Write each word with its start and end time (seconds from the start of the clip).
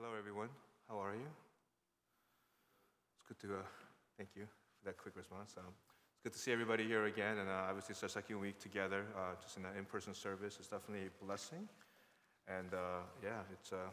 hello 0.00 0.16
everyone. 0.18 0.48
How 0.88 0.98
are 0.98 1.12
you? 1.12 1.28
It's 3.18 3.28
good 3.28 3.38
to, 3.46 3.56
uh, 3.56 3.62
thank 4.16 4.30
you 4.34 4.44
for 4.78 4.86
that 4.86 4.96
quick 4.96 5.14
response. 5.14 5.56
Um, 5.58 5.74
it's 6.14 6.22
good 6.22 6.32
to 6.32 6.38
see 6.38 6.52
everybody 6.52 6.86
here 6.86 7.04
again, 7.04 7.36
and 7.36 7.50
uh, 7.50 7.68
obviously 7.68 7.92
it's 7.92 8.02
our 8.02 8.08
second 8.08 8.40
week 8.40 8.58
together, 8.58 9.04
uh, 9.14 9.36
just 9.42 9.58
in 9.58 9.66
an 9.66 9.72
in-person 9.76 10.14
service. 10.14 10.56
It's 10.58 10.68
definitely 10.68 11.08
a 11.08 11.24
blessing, 11.24 11.68
and 12.48 12.72
uh, 12.72 13.04
yeah, 13.22 13.44
it's. 13.52 13.74
Uh, 13.74 13.92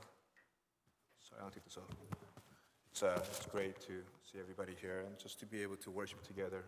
sorry, 1.28 1.40
I 1.40 1.42
don't 1.42 1.54
take 1.54 1.66
this 1.66 1.76
off. 1.76 1.92
It's, 2.90 3.04
uh, 3.04 3.20
it's 3.28 3.46
great 3.48 3.78
to 3.82 4.00
see 4.32 4.40
everybody 4.40 4.76
here 4.80 5.04
and 5.06 5.20
just 5.20 5.42
to 5.42 5.46
be 5.46 5.62
able 5.62 5.76
to 5.76 5.92
worship 5.92 6.26
together 6.26 6.64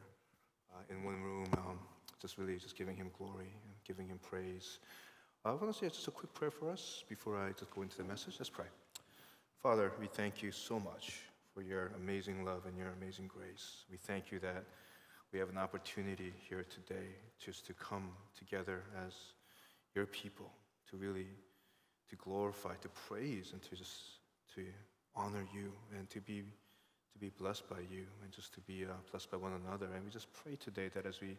in 0.90 1.02
one 1.02 1.22
room. 1.22 1.48
Um, 1.54 1.80
just 2.22 2.38
really 2.38 2.58
just 2.58 2.78
giving 2.78 2.98
Him 2.98 3.10
glory 3.18 3.48
and 3.64 3.74
giving 3.88 4.10
Him 4.10 4.20
praise. 4.22 4.80
I 5.46 5.52
want 5.52 5.72
to 5.72 5.74
say 5.74 5.88
just 5.88 6.10
a 6.10 6.12
quick 6.12 6.34
prayer 6.34 6.52
for 6.52 6.70
us 6.70 7.06
before 7.08 7.38
I 7.38 7.52
just 7.52 7.74
go 7.74 7.84
into 7.84 7.96
the 7.96 8.04
message. 8.04 8.36
Let's 8.38 8.50
pray. 8.50 8.66
Father, 9.62 9.92
we 10.00 10.08
thank 10.08 10.42
you 10.42 10.54
so 10.54 10.80
much 10.80 11.20
for 11.54 11.62
your 11.62 11.92
amazing 11.98 12.46
love 12.46 12.62
and 12.66 12.78
your 12.78 12.94
amazing 13.02 13.28
grace. 13.28 13.84
We 13.92 13.98
thank 13.98 14.32
you 14.32 14.40
that 14.40 14.64
we 15.34 15.40
have 15.40 15.50
an 15.50 15.58
opportunity 15.58 16.32
here 16.50 16.66
today 16.70 17.08
just 17.44 17.68
to 17.68 17.74
come 17.74 18.12
together 18.38 18.84
as 19.06 19.14
your 19.96 20.06
people 20.06 20.50
to 20.90 20.96
really 20.96 21.28
to 22.10 22.16
glorify, 22.16 22.76
to 22.76 22.88
praise, 23.08 23.50
and 23.52 23.62
to 23.64 23.76
just 23.76 24.00
to 24.56 24.64
honor 25.14 25.46
you 25.54 25.74
and 25.98 26.10
to 26.10 26.22
be 26.22 26.42
to 27.12 27.20
be 27.20 27.30
blessed 27.38 27.70
by 27.70 27.80
you 27.92 28.06
and 28.24 28.32
just 28.32 28.54
to 28.54 28.62
be 28.62 28.86
uh, 28.86 28.94
blessed 29.12 29.30
by 29.30 29.36
one 29.36 29.60
another. 29.66 29.88
And 29.94 30.06
we 30.06 30.10
just 30.10 30.32
pray 30.32 30.56
today 30.56 30.88
that 30.94 31.06
as 31.06 31.20
we 31.20 31.38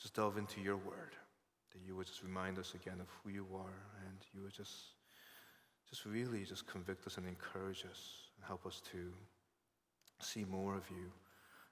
just 0.00 0.14
delve 0.14 0.38
into 0.38 0.60
your 0.60 0.76
word, 0.76 1.16
that 1.72 1.80
you 1.84 1.96
would 1.96 2.06
just 2.06 2.22
remind 2.22 2.60
us 2.60 2.74
again 2.74 3.00
of 3.00 3.08
who 3.24 3.30
you 3.30 3.46
are 3.52 3.82
and 4.06 4.18
you 4.32 4.42
would 4.42 4.54
just 4.54 4.94
just 5.92 6.06
really 6.06 6.42
just 6.44 6.66
convict 6.66 7.06
us 7.06 7.18
and 7.18 7.28
encourage 7.28 7.84
us 7.90 8.30
and 8.36 8.46
help 8.46 8.64
us 8.64 8.80
to 8.90 9.12
see 10.20 10.44
more 10.50 10.74
of 10.74 10.88
you 10.88 11.12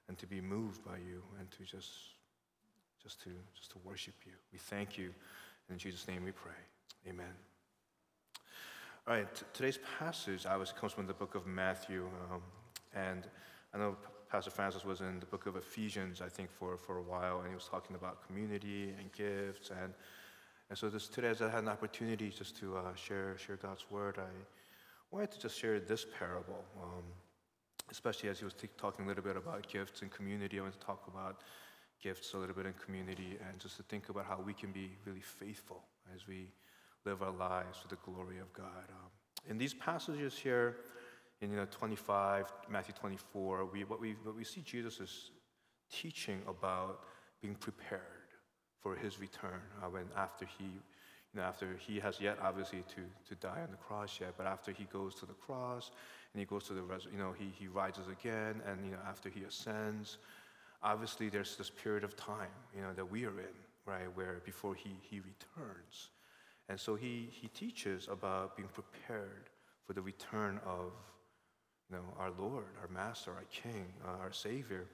and 0.07 0.17
to 0.19 0.27
be 0.27 0.39
moved 0.39 0.85
by 0.85 0.97
you 0.97 1.23
and 1.39 1.49
to 1.49 1.63
just 1.63 1.89
just 3.01 3.19
to 3.23 3.29
just 3.55 3.71
to 3.71 3.77
worship 3.83 4.13
you. 4.25 4.33
We 4.53 4.59
thank 4.59 4.95
you. 4.95 5.09
In 5.71 5.79
Jesus' 5.79 6.07
name 6.07 6.23
we 6.23 6.31
pray. 6.31 6.61
Amen. 7.09 7.33
All 9.07 9.15
right, 9.15 9.33
t- 9.33 9.43
today's 9.53 9.79
passage 9.97 10.45
was 10.45 10.71
comes 10.71 10.93
from 10.93 11.07
the 11.07 11.13
book 11.13 11.33
of 11.33 11.47
Matthew, 11.47 12.07
um, 12.31 12.41
and 12.93 13.25
I 13.73 13.79
know 13.79 13.97
Pastor 14.29 14.51
Francis 14.51 14.85
was 14.85 15.01
in 15.01 15.19
the 15.19 15.25
book 15.25 15.47
of 15.47 15.55
Ephesians, 15.55 16.21
I 16.21 16.29
think, 16.29 16.51
for, 16.51 16.77
for 16.77 16.97
a 16.97 17.01
while, 17.01 17.39
and 17.39 17.49
he 17.49 17.55
was 17.55 17.65
talking 17.65 17.95
about 17.95 18.25
community 18.27 18.93
and 18.99 19.11
gifts. 19.11 19.71
And, 19.71 19.93
and 20.71 20.77
so 20.77 20.89
today, 20.89 21.27
as 21.27 21.41
I 21.41 21.49
had 21.49 21.63
an 21.63 21.67
opportunity 21.67 22.29
just 22.29 22.55
to 22.59 22.77
uh, 22.77 22.95
share, 22.95 23.37
share 23.37 23.57
God's 23.57 23.83
word, 23.91 24.17
I 24.17 24.29
wanted 25.11 25.29
to 25.31 25.39
just 25.41 25.59
share 25.59 25.81
this 25.81 26.05
parable, 26.17 26.63
um, 26.81 27.03
especially 27.91 28.29
as 28.29 28.39
he 28.39 28.45
was 28.45 28.53
t- 28.53 28.69
talking 28.77 29.03
a 29.03 29.07
little 29.09 29.21
bit 29.21 29.35
about 29.35 29.67
gifts 29.67 30.01
and 30.01 30.09
community. 30.09 30.59
I 30.59 30.61
want 30.61 30.79
to 30.79 30.85
talk 30.85 31.03
about 31.13 31.41
gifts 32.01 32.33
a 32.35 32.37
little 32.37 32.55
bit 32.55 32.67
in 32.67 32.73
community 32.85 33.37
and 33.49 33.59
just 33.59 33.75
to 33.77 33.83
think 33.83 34.07
about 34.07 34.23
how 34.23 34.39
we 34.39 34.53
can 34.53 34.71
be 34.71 34.91
really 35.05 35.19
faithful 35.19 35.83
as 36.15 36.25
we 36.25 36.47
live 37.03 37.21
our 37.21 37.33
lives 37.33 37.79
for 37.79 37.89
the 37.89 37.97
glory 38.05 38.39
of 38.39 38.53
God. 38.53 38.85
Um, 38.91 39.09
in 39.49 39.57
these 39.57 39.73
passages 39.73 40.37
here, 40.37 40.77
in 41.41 41.51
you 41.51 41.57
know, 41.57 41.67
25, 41.69 42.45
Matthew 42.69 42.93
24, 42.97 43.65
we, 43.65 43.83
what, 43.83 43.99
we, 43.99 44.15
what 44.23 44.37
we 44.37 44.45
see 44.45 44.61
Jesus 44.61 45.01
is 45.01 45.31
teaching 45.91 46.41
about 46.47 47.01
being 47.41 47.55
prepared 47.55 48.20
for 48.81 48.95
his 48.95 49.19
return 49.19 49.61
uh, 49.83 49.89
when 49.89 50.05
after 50.17 50.45
he, 50.57 50.65
you 50.65 51.35
know, 51.35 51.43
after 51.43 51.75
he 51.79 51.99
has 51.99 52.19
yet 52.19 52.37
obviously 52.41 52.83
to, 52.89 53.01
to 53.29 53.35
die 53.35 53.61
on 53.61 53.71
the 53.71 53.77
cross 53.77 54.19
yet, 54.19 54.33
but 54.37 54.47
after 54.47 54.71
he 54.71 54.85
goes 54.85 55.15
to 55.15 55.25
the 55.25 55.33
cross 55.33 55.91
and 56.33 56.39
he 56.39 56.45
goes 56.45 56.63
to 56.65 56.73
the, 56.73 56.81
res- 56.81 57.07
you 57.11 57.17
know, 57.17 57.33
he, 57.37 57.51
he 57.57 57.67
rises 57.67 58.07
again 58.07 58.61
and, 58.67 58.83
you 58.85 58.91
know, 58.91 58.99
after 59.07 59.29
he 59.29 59.43
ascends, 59.43 60.17
obviously 60.83 61.29
there's 61.29 61.55
this 61.55 61.69
period 61.69 62.03
of 62.03 62.15
time, 62.15 62.49
you 62.75 62.81
know, 62.81 62.93
that 62.93 63.09
we 63.09 63.25
are 63.25 63.39
in, 63.39 63.55
right, 63.85 64.07
where 64.15 64.41
before 64.45 64.73
he, 64.75 64.91
he 65.01 65.19
returns. 65.19 66.09
And 66.69 66.79
so 66.79 66.95
he, 66.95 67.29
he 67.31 67.47
teaches 67.49 68.07
about 68.11 68.55
being 68.55 68.69
prepared 68.69 69.49
for 69.85 69.93
the 69.93 70.01
return 70.01 70.59
of 70.65 70.91
you 71.89 71.97
know, 71.97 72.03
our 72.17 72.31
Lord, 72.39 72.65
our 72.81 72.87
Master, 72.93 73.31
our 73.31 73.43
King, 73.51 73.85
uh, 74.05 74.21
our 74.21 74.31
Savior. 74.31 74.85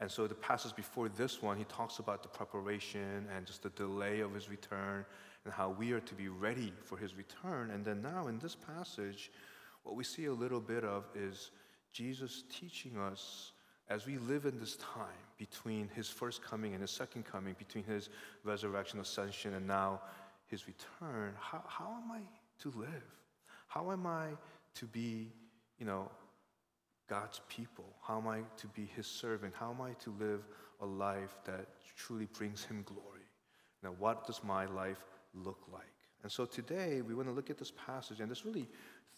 And 0.00 0.10
so 0.10 0.26
the 0.26 0.34
passage 0.34 0.76
before 0.76 1.08
this 1.08 1.40
one, 1.40 1.56
he 1.56 1.64
talks 1.64 1.98
about 1.98 2.22
the 2.22 2.28
preparation 2.28 3.26
and 3.34 3.46
just 3.46 3.62
the 3.62 3.70
delay 3.70 4.20
of 4.20 4.34
his 4.34 4.50
return 4.50 5.06
and 5.44 5.54
how 5.54 5.70
we 5.70 5.92
are 5.92 6.00
to 6.00 6.14
be 6.14 6.28
ready 6.28 6.72
for 6.82 6.98
his 6.98 7.14
return. 7.14 7.70
And 7.70 7.84
then 7.84 8.02
now 8.02 8.26
in 8.26 8.38
this 8.38 8.54
passage, 8.54 9.30
what 9.84 9.96
we 9.96 10.04
see 10.04 10.26
a 10.26 10.32
little 10.32 10.60
bit 10.60 10.84
of 10.84 11.04
is 11.14 11.50
Jesus 11.92 12.44
teaching 12.50 12.98
us 12.98 13.52
as 13.88 14.04
we 14.04 14.18
live 14.18 14.44
in 14.44 14.58
this 14.58 14.76
time 14.76 15.06
between 15.38 15.88
his 15.94 16.08
first 16.08 16.42
coming 16.42 16.72
and 16.72 16.82
his 16.82 16.90
second 16.90 17.24
coming, 17.24 17.54
between 17.56 17.84
his 17.84 18.10
resurrection, 18.44 18.98
ascension, 19.00 19.54
and 19.54 19.66
now 19.66 20.00
his 20.46 20.66
return, 20.66 21.32
how, 21.38 21.62
how 21.66 21.96
am 22.02 22.10
I 22.10 22.20
to 22.60 22.72
live? 22.76 22.88
How 23.68 23.92
am 23.92 24.06
I 24.06 24.28
to 24.74 24.86
be, 24.86 25.32
you 25.78 25.86
know, 25.86 26.10
God's 27.08 27.40
people? 27.48 27.84
How 28.02 28.18
am 28.18 28.28
I 28.28 28.40
to 28.58 28.66
be 28.68 28.88
his 28.96 29.06
servant? 29.06 29.54
How 29.58 29.70
am 29.70 29.80
I 29.80 29.92
to 30.04 30.14
live 30.18 30.46
a 30.80 30.86
life 30.86 31.36
that 31.44 31.66
truly 31.96 32.26
brings 32.32 32.64
him 32.64 32.82
glory? 32.84 33.20
Now, 33.82 33.94
what 33.98 34.26
does 34.26 34.42
my 34.42 34.66
life 34.66 35.04
look 35.34 35.60
like? 35.72 35.84
And 36.22 36.32
so 36.32 36.44
today 36.44 37.02
we 37.02 37.14
want 37.14 37.28
to 37.28 37.34
look 37.34 37.50
at 37.50 37.58
this 37.58 37.72
passage, 37.86 38.20
and 38.20 38.28
there's 38.28 38.44
really 38.44 38.68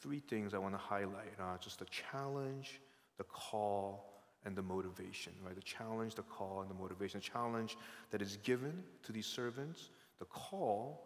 three 0.01 0.21
things 0.21 0.53
I 0.53 0.59
want 0.59 0.75
to 0.75 0.79
highlight 0.79 1.33
uh, 1.41 1.57
just 1.59 1.79
the 1.79 1.87
challenge, 1.87 2.81
the 3.17 3.25
call, 3.25 4.15
and 4.45 4.55
the 4.55 4.63
motivation, 4.63 5.33
right? 5.45 5.55
The 5.55 5.63
challenge, 5.63 6.15
the 6.15 6.23
call, 6.23 6.61
and 6.61 6.71
the 6.71 6.75
motivation. 6.75 7.21
The 7.21 7.27
challenge 7.27 7.77
that 8.11 8.23
is 8.23 8.37
given 8.43 8.83
to 9.05 9.13
these 9.13 9.27
servants, 9.27 9.91
the 10.19 10.27
call 10.27 11.05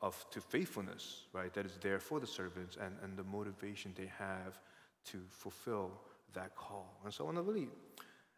of 0.00 0.24
to 0.30 0.40
faithfulness, 0.40 1.26
right, 1.32 1.52
that 1.54 1.66
is 1.66 1.76
there 1.80 1.98
for 1.98 2.20
the 2.20 2.26
servants 2.26 2.76
and, 2.80 2.94
and 3.02 3.16
the 3.16 3.24
motivation 3.24 3.92
they 3.96 4.10
have 4.18 4.60
to 5.06 5.18
fulfill 5.28 5.90
that 6.34 6.54
call. 6.56 6.98
And 7.04 7.12
so 7.12 7.24
want 7.24 7.36
to 7.36 7.42
really, 7.42 7.68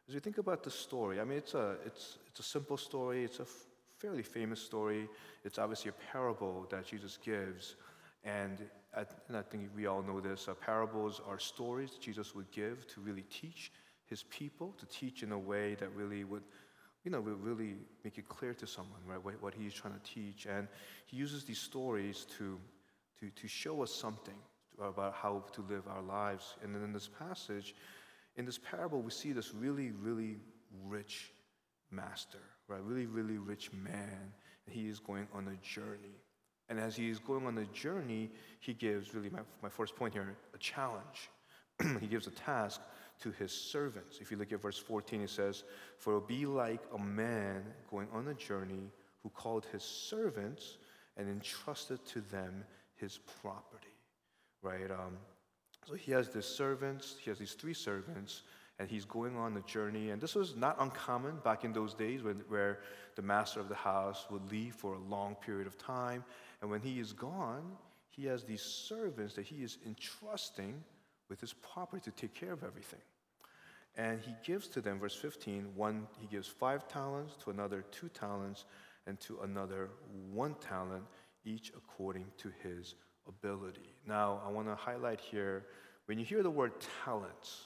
as 0.08 0.14
we 0.14 0.20
think 0.20 0.38
about 0.38 0.62
the 0.62 0.70
story, 0.70 1.20
I 1.20 1.24
mean, 1.24 1.38
it's 1.38 1.54
a, 1.54 1.76
it's, 1.84 2.18
it's 2.26 2.40
a 2.40 2.42
simple 2.42 2.76
story, 2.76 3.24
it's 3.24 3.38
a 3.38 3.42
f- 3.42 3.66
fairly 3.98 4.22
famous 4.22 4.60
story. 4.60 5.08
It's 5.44 5.58
obviously 5.58 5.90
a 5.90 6.12
parable 6.12 6.66
that 6.70 6.86
Jesus 6.86 7.18
gives. 7.24 7.76
And 8.24 8.58
I, 8.96 9.04
and 9.28 9.36
I 9.36 9.42
think 9.42 9.70
we 9.76 9.86
all 9.86 10.02
know 10.02 10.20
this 10.20 10.48
uh, 10.48 10.54
parables 10.54 11.20
are 11.26 11.38
stories 11.38 11.92
that 11.92 12.00
Jesus 12.00 12.34
would 12.34 12.50
give 12.50 12.86
to 12.88 13.00
really 13.00 13.24
teach 13.30 13.72
his 14.06 14.24
people, 14.24 14.74
to 14.78 14.86
teach 14.86 15.22
in 15.22 15.32
a 15.32 15.38
way 15.38 15.74
that 15.76 15.90
really 15.94 16.24
would 16.24 16.42
you 17.04 17.10
know, 17.10 17.20
will 17.20 17.34
really 17.34 17.76
make 18.02 18.16
it 18.16 18.26
clear 18.28 18.54
to 18.54 18.66
someone, 18.66 19.00
right, 19.06 19.22
what, 19.22 19.40
what 19.42 19.52
he's 19.52 19.74
trying 19.74 19.92
to 19.92 20.00
teach. 20.00 20.46
And 20.46 20.66
he 21.04 21.18
uses 21.18 21.44
these 21.44 21.58
stories 21.58 22.26
to, 22.38 22.58
to, 23.20 23.28
to 23.28 23.46
show 23.46 23.82
us 23.82 23.92
something 23.92 24.34
about 24.80 25.14
how 25.14 25.44
to 25.52 25.62
live 25.62 25.82
our 25.88 26.02
lives. 26.02 26.56
And 26.62 26.74
then 26.74 26.82
in 26.82 26.92
this 26.92 27.08
passage, 27.08 27.74
in 28.36 28.44
this 28.44 28.58
parable, 28.58 29.00
we 29.00 29.10
see 29.10 29.32
this 29.32 29.54
really, 29.54 29.92
really 30.02 30.38
rich 30.86 31.30
master, 31.90 32.40
right? 32.68 32.82
Really, 32.82 33.06
really 33.06 33.38
rich 33.38 33.72
man. 33.72 34.32
He 34.66 34.88
is 34.88 34.98
going 34.98 35.28
on 35.34 35.48
a 35.48 35.66
journey. 35.66 36.16
And 36.68 36.80
as 36.80 36.96
he 36.96 37.10
is 37.10 37.18
going 37.18 37.46
on 37.46 37.54
the 37.54 37.66
journey, 37.66 38.30
he 38.60 38.72
gives 38.72 39.14
really 39.14 39.30
my, 39.30 39.40
my 39.62 39.68
first 39.68 39.94
point 39.96 40.14
here 40.14 40.36
a 40.54 40.58
challenge. 40.58 41.30
he 42.00 42.06
gives 42.06 42.26
a 42.26 42.30
task 42.30 42.80
to 43.20 43.30
his 43.32 43.52
servants. 43.52 44.18
If 44.20 44.30
you 44.30 44.36
look 44.36 44.52
at 44.52 44.62
verse 44.62 44.78
14, 44.78 45.20
it 45.22 45.30
says, 45.30 45.64
For 45.98 46.16
it 46.16 46.26
be 46.26 46.46
like 46.46 46.82
a 46.94 46.98
man 46.98 47.64
going 47.90 48.08
on 48.12 48.28
a 48.28 48.34
journey 48.34 48.90
who 49.22 49.30
called 49.30 49.66
his 49.72 49.82
servants 49.82 50.78
and 51.16 51.28
entrusted 51.28 52.04
to 52.06 52.20
them 52.22 52.64
his 52.96 53.18
property. 53.42 53.93
Right? 54.64 54.90
Um, 54.90 55.18
so 55.86 55.94
he 55.94 56.10
has 56.12 56.30
these 56.30 56.46
servants, 56.46 57.16
he 57.22 57.30
has 57.30 57.38
these 57.38 57.52
three 57.52 57.74
servants, 57.74 58.42
and 58.78 58.88
he's 58.88 59.04
going 59.04 59.36
on 59.36 59.56
a 59.56 59.60
journey. 59.60 60.10
And 60.10 60.20
this 60.20 60.34
was 60.34 60.56
not 60.56 60.76
uncommon 60.80 61.36
back 61.44 61.64
in 61.64 61.72
those 61.72 61.92
days 61.92 62.22
when, 62.22 62.36
where 62.48 62.80
the 63.14 63.22
master 63.22 63.60
of 63.60 63.68
the 63.68 63.74
house 63.74 64.26
would 64.30 64.50
leave 64.50 64.74
for 64.74 64.94
a 64.94 64.98
long 64.98 65.36
period 65.36 65.66
of 65.66 65.76
time. 65.76 66.24
And 66.62 66.70
when 66.70 66.80
he 66.80 66.98
is 66.98 67.12
gone, 67.12 67.76
he 68.08 68.24
has 68.24 68.42
these 68.44 68.62
servants 68.62 69.34
that 69.34 69.44
he 69.44 69.62
is 69.62 69.76
entrusting 69.86 70.82
with 71.28 71.40
his 71.40 71.52
property 71.52 72.02
to 72.04 72.10
take 72.10 72.34
care 72.34 72.52
of 72.52 72.64
everything. 72.64 73.00
And 73.96 74.20
he 74.20 74.34
gives 74.44 74.66
to 74.68 74.80
them, 74.80 74.98
verse 74.98 75.14
15, 75.14 75.66
one, 75.76 76.08
he 76.18 76.26
gives 76.26 76.48
five 76.48 76.88
talents, 76.88 77.34
to 77.44 77.50
another 77.50 77.84
two 77.92 78.08
talents, 78.08 78.64
and 79.06 79.20
to 79.20 79.40
another 79.42 79.90
one 80.32 80.54
talent, 80.54 81.04
each 81.44 81.70
according 81.76 82.24
to 82.38 82.50
his 82.62 82.94
ability. 83.28 83.94
Now, 84.06 84.40
I 84.46 84.50
want 84.50 84.68
to 84.68 84.74
highlight 84.74 85.20
here 85.20 85.64
when 86.06 86.18
you 86.18 86.24
hear 86.24 86.42
the 86.42 86.50
word 86.50 86.72
talents, 87.04 87.64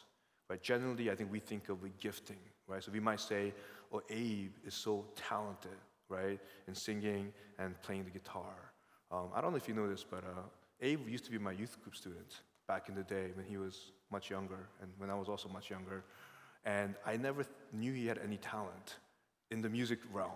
right, 0.48 0.62
generally 0.62 1.10
I 1.10 1.14
think 1.14 1.32
we 1.32 1.40
think 1.40 1.68
of 1.68 1.78
gifting, 1.98 2.38
right? 2.66 2.82
So 2.82 2.92
we 2.92 3.00
might 3.00 3.20
say, 3.20 3.52
oh, 3.92 4.02
Abe 4.10 4.52
is 4.64 4.74
so 4.74 5.06
talented, 5.16 5.78
right, 6.08 6.38
in 6.66 6.74
singing 6.74 7.32
and 7.58 7.80
playing 7.82 8.04
the 8.04 8.10
guitar. 8.10 8.72
Um, 9.10 9.30
I 9.34 9.40
don't 9.40 9.50
know 9.50 9.56
if 9.56 9.68
you 9.68 9.74
know 9.74 9.88
this, 9.88 10.04
but 10.08 10.24
uh, 10.24 10.42
Abe 10.80 11.08
used 11.08 11.24
to 11.24 11.30
be 11.30 11.38
my 11.38 11.52
youth 11.52 11.80
group 11.82 11.96
student 11.96 12.42
back 12.68 12.88
in 12.88 12.94
the 12.94 13.02
day 13.02 13.30
when 13.34 13.46
he 13.46 13.56
was 13.56 13.92
much 14.12 14.30
younger 14.30 14.68
and 14.80 14.90
when 14.98 15.10
I 15.10 15.14
was 15.14 15.28
also 15.28 15.48
much 15.48 15.70
younger. 15.70 16.04
And 16.64 16.94
I 17.06 17.16
never 17.16 17.44
knew 17.72 17.92
he 17.92 18.06
had 18.06 18.18
any 18.18 18.36
talent 18.36 18.96
in 19.50 19.62
the 19.62 19.68
music 19.68 19.98
realm. 20.12 20.30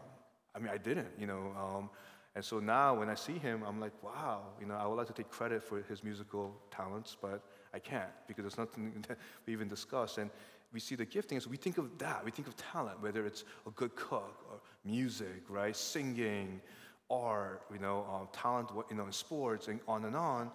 I 0.55 0.59
mean, 0.59 0.71
I 0.73 0.79
didn't, 0.79 1.09
you 1.19 1.27
know. 1.27 1.53
Um, 1.59 1.91
and 2.35 2.45
so 2.45 2.61
now 2.61 2.95
when 2.95 3.11
I 3.11 3.15
see 3.15 3.39
him, 3.39 3.63
I'm 3.67 3.79
like, 3.79 3.93
wow, 4.03 4.43
you 4.59 4.67
know, 4.67 4.75
I 4.75 4.87
would 4.87 4.97
like 4.97 5.07
to 5.09 5.13
take 5.13 5.31
credit 5.31 5.63
for 5.63 5.83
his 5.83 6.03
musical 6.03 6.57
talents, 6.71 7.17
but 7.21 7.45
I 7.75 7.79
can't 7.79 8.09
because 8.27 8.47
it's 8.47 8.57
nothing 8.57 9.05
that 9.09 9.19
we 9.47 9.53
even 9.53 9.69
discuss. 9.69 10.17
And 10.19 10.31
we 10.73 10.81
see 10.81 10.95
the 10.95 11.05
gifting, 11.05 11.39
so 11.41 11.51
we 11.51 11.59
think 11.59 11.77
of 11.77 11.99
that. 11.99 12.25
We 12.25 12.31
think 12.31 12.49
of 12.49 12.57
talent, 12.57 13.03
whether 13.03 13.27
it's 13.27 13.45
a 13.67 13.71
good 13.71 13.95
cook 13.95 14.47
or 14.51 14.61
music, 14.85 15.43
right? 15.51 15.77
Singing, 15.77 16.63
art, 17.11 17.63
you 17.71 17.79
know, 17.79 18.07
um, 18.11 18.29
talent, 18.33 18.71
you 18.91 18.97
know, 18.97 19.05
in 19.05 19.13
sports, 19.13 19.69
and 19.69 19.81
on 19.87 20.07
and 20.07 20.17
on. 20.17 20.51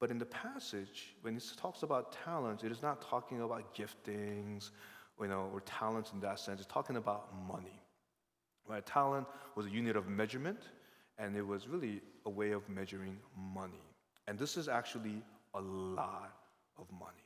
But 0.00 0.10
in 0.10 0.18
the 0.18 0.26
passage, 0.26 1.14
when 1.20 1.36
it 1.36 1.44
talks 1.58 1.82
about 1.82 2.16
talents, 2.24 2.64
it 2.64 2.72
is 2.72 2.82
not 2.82 3.02
talking 3.02 3.42
about 3.42 3.74
giftings, 3.74 4.70
you 5.20 5.28
know, 5.28 5.50
or 5.52 5.60
talents 5.60 6.12
in 6.12 6.20
that 6.20 6.40
sense. 6.40 6.60
It's 6.60 6.72
talking 6.72 6.96
about 6.96 7.28
money. 7.46 7.82
Right? 8.66 8.84
Talent 8.84 9.26
was 9.54 9.66
a 9.66 9.70
unit 9.70 9.96
of 9.96 10.08
measurement, 10.08 10.60
and 11.22 11.36
it 11.36 11.46
was 11.46 11.68
really 11.68 12.02
a 12.26 12.30
way 12.30 12.50
of 12.50 12.68
measuring 12.68 13.16
money. 13.54 13.86
And 14.26 14.38
this 14.38 14.56
is 14.56 14.68
actually 14.68 15.22
a 15.54 15.60
lot 15.60 16.32
of 16.78 16.86
money. 16.90 17.24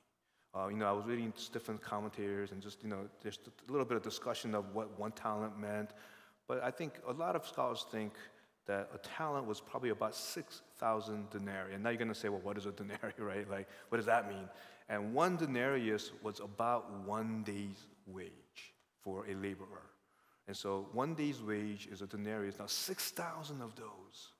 Uh, 0.54 0.68
you 0.68 0.76
know, 0.76 0.86
I 0.86 0.92
was 0.92 1.06
reading 1.06 1.32
different 1.52 1.80
commentators 1.82 2.52
and 2.52 2.62
just, 2.62 2.82
you 2.82 2.90
know, 2.90 3.08
there's 3.22 3.38
a 3.46 3.72
little 3.72 3.86
bit 3.86 3.96
of 3.96 4.02
discussion 4.02 4.54
of 4.54 4.74
what 4.74 4.98
one 4.98 5.12
talent 5.12 5.58
meant. 5.58 5.90
But 6.46 6.62
I 6.62 6.70
think 6.70 6.94
a 7.08 7.12
lot 7.12 7.36
of 7.36 7.46
scholars 7.46 7.86
think 7.90 8.12
that 8.66 8.90
a 8.94 8.98
talent 8.98 9.46
was 9.46 9.60
probably 9.60 9.90
about 9.90 10.14
6,000 10.14 11.30
denarii. 11.30 11.74
And 11.74 11.82
now 11.82 11.90
you're 11.90 11.98
going 11.98 12.08
to 12.08 12.14
say, 12.14 12.28
well, 12.28 12.40
what 12.42 12.58
is 12.58 12.66
a 12.66 12.72
denarii, 12.72 13.14
right? 13.18 13.48
Like, 13.48 13.68
what 13.88 13.96
does 13.96 14.06
that 14.06 14.28
mean? 14.28 14.48
And 14.88 15.14
one 15.14 15.36
denarius 15.36 16.10
was 16.22 16.40
about 16.40 16.90
one 17.06 17.42
day's 17.44 17.86
wage 18.06 18.74
for 19.02 19.26
a 19.26 19.34
laborer. 19.34 19.90
And 20.46 20.56
so 20.56 20.88
one 20.92 21.14
day's 21.14 21.42
wage 21.42 21.88
is 21.90 22.02
a 22.02 22.06
denarius. 22.06 22.58
Now, 22.58 22.66
6,000 22.66 23.60
of 23.60 23.74
those, 23.74 24.32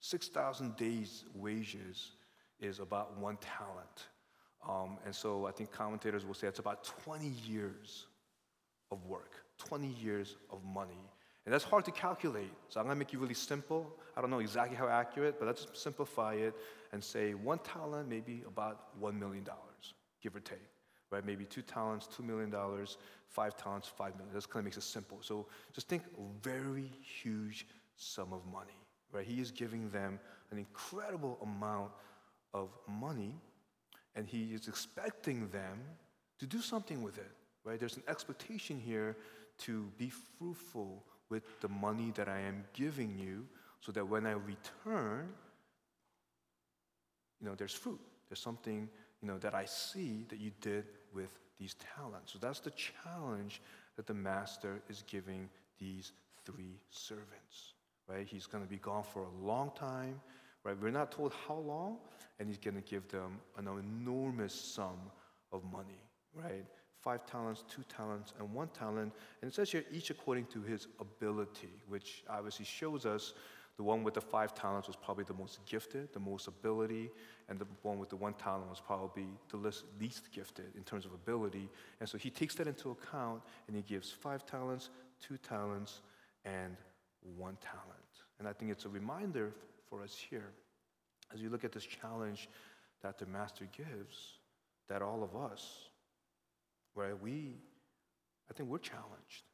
6,000 0.00 0.76
days' 0.76 1.24
wages 1.34 2.12
is 2.60 2.78
about 2.78 3.18
one 3.18 3.36
talent. 3.36 4.06
Um, 4.66 4.98
and 5.04 5.14
so 5.14 5.46
I 5.46 5.52
think 5.52 5.70
commentators 5.70 6.24
will 6.24 6.34
say 6.34 6.46
it's 6.48 6.58
about 6.58 6.84
20 7.04 7.26
years 7.46 8.06
of 8.90 9.04
work, 9.04 9.32
20 9.58 9.88
years 9.88 10.36
of 10.50 10.64
money. 10.64 11.10
And 11.44 11.52
that's 11.52 11.64
hard 11.64 11.84
to 11.86 11.90
calculate. 11.90 12.50
So 12.68 12.80
I'm 12.80 12.86
going 12.86 12.96
to 12.96 12.98
make 12.98 13.12
it 13.12 13.18
really 13.18 13.34
simple. 13.34 13.96
I 14.16 14.20
don't 14.20 14.30
know 14.30 14.40
exactly 14.40 14.76
how 14.76 14.88
accurate, 14.88 15.38
but 15.38 15.46
let's 15.46 15.66
simplify 15.72 16.34
it 16.34 16.54
and 16.92 17.02
say 17.02 17.34
one 17.34 17.58
talent, 17.60 18.08
maybe 18.08 18.42
about 18.46 19.00
$1 19.00 19.18
million, 19.18 19.46
give 20.22 20.36
or 20.36 20.40
take. 20.40 20.58
Right? 21.10 21.24
Maybe 21.24 21.44
two 21.44 21.62
talents, 21.62 22.08
$2 22.20 22.24
million, 22.24 22.54
five 23.28 23.56
talents, 23.56 23.88
5 23.88 24.16
million. 24.16 24.34
That 24.34 24.48
kind 24.50 24.60
of 24.60 24.64
makes 24.64 24.76
it 24.76 24.82
simple. 24.82 25.18
So 25.22 25.46
just 25.72 25.88
think 25.88 26.02
a 26.18 26.46
very 26.48 26.90
huge 27.22 27.66
sum 27.96 28.32
of 28.32 28.44
money. 28.52 28.76
Right? 29.12 29.26
He 29.26 29.40
is 29.40 29.50
giving 29.50 29.90
them 29.90 30.20
an 30.50 30.58
incredible 30.58 31.38
amount 31.42 31.90
of 32.52 32.70
money, 32.86 33.34
and 34.14 34.26
he 34.26 34.54
is 34.54 34.68
expecting 34.68 35.48
them 35.48 35.80
to 36.38 36.46
do 36.46 36.60
something 36.60 37.02
with 37.02 37.18
it. 37.18 37.30
Right? 37.64 37.78
There's 37.78 37.96
an 37.96 38.04
expectation 38.08 38.78
here 38.78 39.16
to 39.58 39.90
be 39.96 40.10
fruitful 40.10 41.04
with 41.30 41.42
the 41.60 41.68
money 41.68 42.12
that 42.16 42.28
I 42.28 42.40
am 42.40 42.64
giving 42.72 43.18
you 43.18 43.46
so 43.80 43.92
that 43.92 44.06
when 44.06 44.26
I 44.26 44.32
return, 44.32 45.28
you 47.40 47.46
know, 47.46 47.54
there's 47.54 47.74
fruit. 47.74 48.00
There's 48.28 48.40
something, 48.40 48.88
you 49.22 49.28
know, 49.28 49.38
that 49.38 49.54
I 49.54 49.64
see 49.64 50.26
that 50.28 50.38
you 50.38 50.50
did 50.60 50.84
with 51.14 51.30
these 51.58 51.74
talents. 51.96 52.32
So 52.32 52.38
that's 52.40 52.60
the 52.60 52.72
challenge 52.72 53.60
that 53.96 54.06
the 54.06 54.14
master 54.14 54.80
is 54.88 55.02
giving 55.06 55.48
these 55.78 56.12
three 56.44 56.80
servants, 56.90 57.74
right? 58.08 58.26
He's 58.26 58.46
going 58.46 58.64
to 58.64 58.70
be 58.70 58.78
gone 58.78 59.02
for 59.02 59.22
a 59.22 59.44
long 59.44 59.72
time, 59.74 60.20
right? 60.64 60.76
We're 60.80 60.90
not 60.90 61.12
told 61.12 61.32
how 61.46 61.56
long, 61.56 61.98
and 62.38 62.48
he's 62.48 62.58
going 62.58 62.76
to 62.76 62.80
give 62.80 63.08
them 63.08 63.38
an 63.56 63.66
enormous 63.66 64.54
sum 64.54 64.98
of 65.52 65.64
money, 65.72 66.00
right? 66.34 66.64
five 67.00 67.24
talents, 67.26 67.64
two 67.68 67.82
talents, 67.84 68.34
and 68.38 68.52
one 68.52 68.68
talent. 68.68 69.12
And 69.40 69.50
it 69.50 69.54
says 69.54 69.70
here, 69.70 69.84
each 69.92 70.10
according 70.10 70.46
to 70.46 70.62
his 70.62 70.88
ability, 71.00 71.70
which 71.88 72.24
obviously 72.28 72.64
shows 72.64 73.06
us 73.06 73.34
the 73.78 73.84
one 73.84 74.02
with 74.02 74.14
the 74.14 74.20
five 74.20 74.54
talents 74.54 74.88
was 74.88 74.96
probably 74.96 75.24
the 75.24 75.32
most 75.32 75.64
gifted, 75.64 76.12
the 76.12 76.20
most 76.20 76.48
ability, 76.48 77.10
and 77.48 77.58
the 77.58 77.66
one 77.82 77.98
with 77.98 78.10
the 78.10 78.16
one 78.16 78.34
talent 78.34 78.68
was 78.68 78.80
probably 78.80 79.28
the 79.50 79.56
least 80.00 80.32
gifted 80.32 80.74
in 80.76 80.82
terms 80.82 81.06
of 81.06 81.14
ability. 81.14 81.70
And 82.00 82.08
so 82.08 82.18
he 82.18 82.28
takes 82.28 82.56
that 82.56 82.66
into 82.66 82.90
account 82.90 83.40
and 83.68 83.76
he 83.76 83.82
gives 83.82 84.10
five 84.10 84.44
talents, 84.44 84.90
two 85.20 85.38
talents, 85.38 86.02
and 86.44 86.76
one 87.36 87.56
talent. 87.62 87.84
And 88.40 88.48
I 88.48 88.52
think 88.52 88.72
it's 88.72 88.84
a 88.84 88.88
reminder 88.88 89.52
for 89.88 90.02
us 90.02 90.16
here 90.28 90.50
as 91.32 91.40
we 91.40 91.48
look 91.48 91.64
at 91.64 91.72
this 91.72 91.84
challenge 91.84 92.48
that 93.02 93.16
the 93.16 93.26
master 93.26 93.68
gives, 93.76 94.38
that 94.88 95.02
all 95.02 95.22
of 95.22 95.36
us, 95.36 95.88
right? 96.94 97.20
We, 97.22 97.54
I 98.50 98.54
think 98.54 98.68
we're 98.68 98.78
challenged 98.78 99.44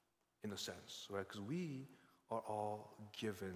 in 0.44 0.52
a 0.52 0.56
sense, 0.56 1.06
right? 1.10 1.26
Because 1.28 1.42
we 1.42 1.86
are 2.30 2.42
all 2.48 2.96
given, 3.18 3.54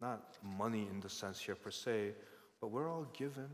not 0.00 0.36
money 0.42 0.86
in 0.90 1.00
the 1.00 1.08
sense 1.08 1.40
here 1.40 1.54
per 1.54 1.70
se, 1.70 2.12
but 2.60 2.68
we're 2.68 2.90
all 2.90 3.06
given 3.12 3.48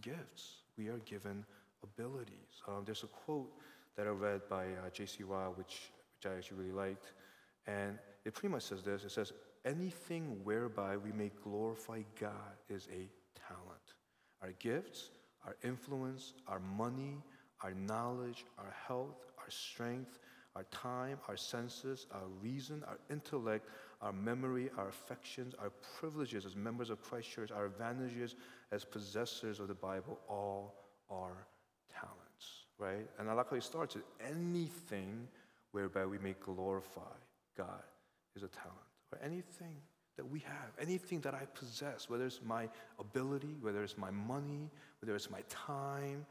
gifts. 0.00 0.56
We 0.76 0.88
are 0.88 0.98
given 1.04 1.44
abilities. 1.82 2.62
Um, 2.66 2.82
there's 2.84 3.04
a 3.04 3.08
quote 3.08 3.50
that 3.96 4.06
I 4.06 4.10
read 4.10 4.42
by 4.48 4.64
uh, 4.64 4.90
J.C. 4.92 5.22
Ryle, 5.22 5.54
which, 5.56 5.90
which 6.16 6.32
I 6.32 6.36
actually 6.36 6.58
really 6.58 6.72
liked, 6.72 7.12
and 7.66 7.98
it 8.24 8.34
pretty 8.34 8.52
much 8.52 8.64
says 8.64 8.82
this. 8.82 9.04
It 9.04 9.10
says, 9.10 9.32
anything 9.64 10.38
whereby 10.44 10.96
we 10.96 11.12
may 11.12 11.30
glorify 11.42 12.02
God 12.20 12.56
is 12.68 12.88
a 12.90 13.08
talent. 13.48 13.94
Our 14.42 14.52
gifts, 14.58 15.10
our 15.44 15.56
influence, 15.62 16.34
our 16.48 16.60
money, 16.60 17.22
our 17.62 17.74
knowledge, 17.74 18.44
our 18.58 18.74
health, 18.86 19.32
our 19.38 19.50
strength, 19.50 20.18
our 20.56 20.64
time, 20.64 21.18
our 21.28 21.36
senses, 21.36 22.06
our 22.12 22.26
reason, 22.42 22.84
our 22.86 22.98
intellect, 23.10 23.68
our 24.04 24.12
memory, 24.12 24.70
our 24.76 24.88
affections, 24.88 25.54
our 25.58 25.72
privileges 25.98 26.44
as 26.44 26.54
members 26.54 26.90
of 26.90 27.02
Christ 27.02 27.30
Church, 27.30 27.50
our 27.50 27.64
advantages 27.64 28.36
as 28.70 28.84
possessors 28.84 29.58
of 29.58 29.68
the 29.68 29.74
Bible, 29.74 30.20
all 30.28 30.74
are 31.10 31.46
talents, 31.98 32.66
right? 32.78 33.08
And 33.18 33.30
I 33.30 33.32
like 33.32 33.48
how 33.48 33.56
he 33.56 33.62
starts 33.62 33.96
it. 33.96 34.04
Anything 34.20 35.26
whereby 35.72 36.04
we 36.04 36.18
may 36.18 36.34
glorify 36.38 37.00
God 37.56 37.82
is 38.36 38.42
a 38.42 38.48
talent, 38.48 38.76
or 39.10 39.18
anything 39.24 39.76
that 40.16 40.24
we 40.24 40.38
have, 40.40 40.70
anything 40.78 41.20
that 41.20 41.34
I 41.34 41.46
possess, 41.54 42.08
whether 42.08 42.26
it's 42.26 42.40
my 42.44 42.68
ability, 43.00 43.56
whether 43.60 43.82
it's 43.82 43.98
my 43.98 44.10
money, 44.10 44.70
whether 45.00 45.16
it's 45.16 45.30
my 45.30 45.42
time, 45.48 46.26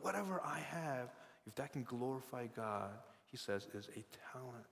whatever 0.00 0.40
I 0.44 0.58
have, 0.60 1.10
if 1.46 1.54
that 1.56 1.72
can 1.72 1.82
glorify 1.82 2.46
God, 2.56 2.90
he 3.30 3.36
says, 3.36 3.66
is 3.74 3.88
a 3.88 4.04
talent. 4.32 4.64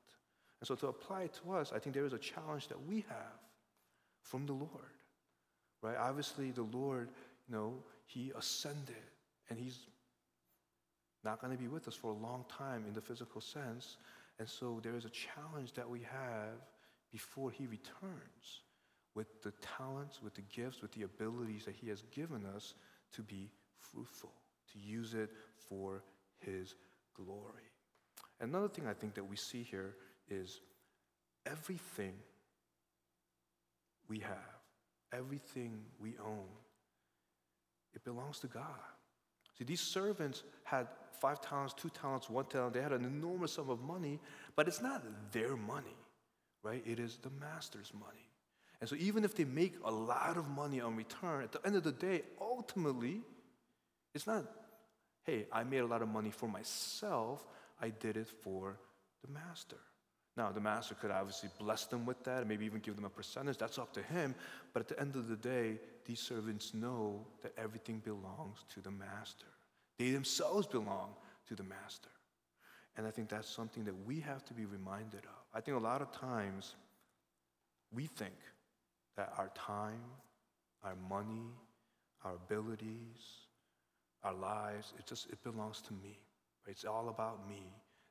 And 0.64 0.66
so 0.66 0.76
to 0.76 0.86
apply 0.86 1.24
it 1.24 1.38
to 1.44 1.52
us, 1.52 1.74
I 1.76 1.78
think 1.78 1.94
there 1.94 2.06
is 2.06 2.14
a 2.14 2.18
challenge 2.18 2.68
that 2.68 2.86
we 2.88 3.04
have 3.10 3.38
from 4.22 4.46
the 4.46 4.54
Lord. 4.54 4.96
Right? 5.82 5.94
Obviously, 5.94 6.52
the 6.52 6.62
Lord, 6.62 7.10
you 7.46 7.54
know, 7.54 7.74
he 8.06 8.32
ascended 8.34 9.10
and 9.50 9.58
he's 9.58 9.80
not 11.22 11.38
going 11.38 11.54
to 11.54 11.62
be 11.62 11.68
with 11.68 11.86
us 11.86 11.94
for 11.94 12.12
a 12.12 12.16
long 12.16 12.46
time 12.48 12.86
in 12.88 12.94
the 12.94 13.02
physical 13.02 13.42
sense. 13.42 13.98
And 14.38 14.48
so 14.48 14.80
there 14.82 14.96
is 14.96 15.04
a 15.04 15.10
challenge 15.10 15.74
that 15.74 15.86
we 15.86 15.98
have 15.98 16.56
before 17.12 17.50
he 17.50 17.66
returns 17.66 18.62
with 19.14 19.42
the 19.42 19.52
talents, 19.76 20.22
with 20.22 20.32
the 20.34 20.44
gifts, 20.50 20.80
with 20.80 20.92
the 20.92 21.02
abilities 21.02 21.66
that 21.66 21.74
he 21.74 21.90
has 21.90 22.04
given 22.10 22.46
us 22.56 22.72
to 23.12 23.20
be 23.20 23.50
fruitful, 23.76 24.32
to 24.72 24.78
use 24.78 25.12
it 25.12 25.28
for 25.68 26.02
his 26.38 26.74
glory. 27.14 27.68
Another 28.40 28.68
thing 28.68 28.86
I 28.86 28.94
think 28.94 29.12
that 29.14 29.28
we 29.28 29.36
see 29.36 29.62
here 29.62 29.94
is 30.28 30.60
everything 31.46 32.14
we 34.08 34.18
have, 34.20 34.60
everything 35.12 35.80
we 36.00 36.14
own, 36.24 36.48
it 37.94 38.04
belongs 38.04 38.38
to 38.40 38.46
God. 38.46 38.64
See, 39.58 39.64
these 39.64 39.80
servants 39.80 40.42
had 40.64 40.88
five 41.20 41.40
talents, 41.40 41.74
two 41.74 41.90
talents, 41.90 42.28
one 42.28 42.46
talent. 42.46 42.74
They 42.74 42.82
had 42.82 42.92
an 42.92 43.04
enormous 43.04 43.52
sum 43.52 43.70
of 43.70 43.80
money, 43.82 44.18
but 44.56 44.66
it's 44.66 44.82
not 44.82 45.02
their 45.32 45.56
money 45.56 45.96
right? 46.64 46.82
It 46.84 46.98
is 46.98 47.18
the 47.22 47.30
master's 47.38 47.92
money. 47.94 48.28
And 48.80 48.90
so 48.90 48.96
even 48.98 49.24
if 49.24 49.36
they 49.36 49.44
make 49.44 49.74
a 49.84 49.90
lot 49.90 50.36
of 50.36 50.48
money 50.48 50.80
on 50.80 50.96
return, 50.96 51.44
at 51.44 51.52
the 51.52 51.64
end 51.64 51.76
of 51.76 51.84
the 51.84 51.92
day, 51.92 52.22
ultimately, 52.40 53.20
it's 54.14 54.26
not, 54.26 54.44
hey, 55.22 55.46
I 55.52 55.62
made 55.62 55.78
a 55.78 55.86
lot 55.86 56.02
of 56.02 56.08
money 56.08 56.30
for 56.30 56.48
myself, 56.48 57.46
I 57.80 57.90
did 57.90 58.16
it 58.16 58.26
for 58.42 58.78
the 59.24 59.30
master. 59.30 59.76
Now, 60.36 60.50
the 60.50 60.60
master 60.60 60.96
could 60.96 61.12
obviously 61.12 61.48
bless 61.58 61.84
them 61.86 62.04
with 62.04 62.22
that 62.24 62.40
and 62.40 62.48
maybe 62.48 62.64
even 62.64 62.80
give 62.80 62.96
them 62.96 63.04
a 63.04 63.10
percentage. 63.10 63.56
That's 63.56 63.78
up 63.78 63.92
to 63.92 64.02
him. 64.02 64.34
But 64.72 64.80
at 64.80 64.88
the 64.88 65.00
end 65.00 65.14
of 65.14 65.28
the 65.28 65.36
day, 65.36 65.78
these 66.06 66.18
servants 66.18 66.74
know 66.74 67.24
that 67.42 67.52
everything 67.56 68.00
belongs 68.04 68.64
to 68.74 68.80
the 68.80 68.90
master. 68.90 69.46
They 69.98 70.10
themselves 70.10 70.66
belong 70.66 71.10
to 71.48 71.54
the 71.54 71.62
master. 71.62 72.10
And 72.96 73.06
I 73.06 73.10
think 73.10 73.28
that's 73.28 73.48
something 73.48 73.84
that 73.84 73.94
we 74.06 74.20
have 74.20 74.44
to 74.46 74.54
be 74.54 74.64
reminded 74.64 75.24
of. 75.24 75.44
I 75.52 75.60
think 75.60 75.76
a 75.76 75.80
lot 75.80 76.02
of 76.02 76.10
times 76.12 76.74
we 77.92 78.06
think 78.06 78.34
that 79.16 79.32
our 79.38 79.50
time, 79.54 80.02
our 80.82 80.96
money, 81.08 81.52
our 82.24 82.34
abilities, 82.34 83.46
our 84.24 84.34
lives, 84.34 84.94
it 84.98 85.06
just 85.06 85.28
it 85.30 85.42
belongs 85.44 85.80
to 85.82 85.92
me. 85.92 86.18
It's 86.66 86.84
all 86.84 87.08
about 87.08 87.48
me. 87.48 87.62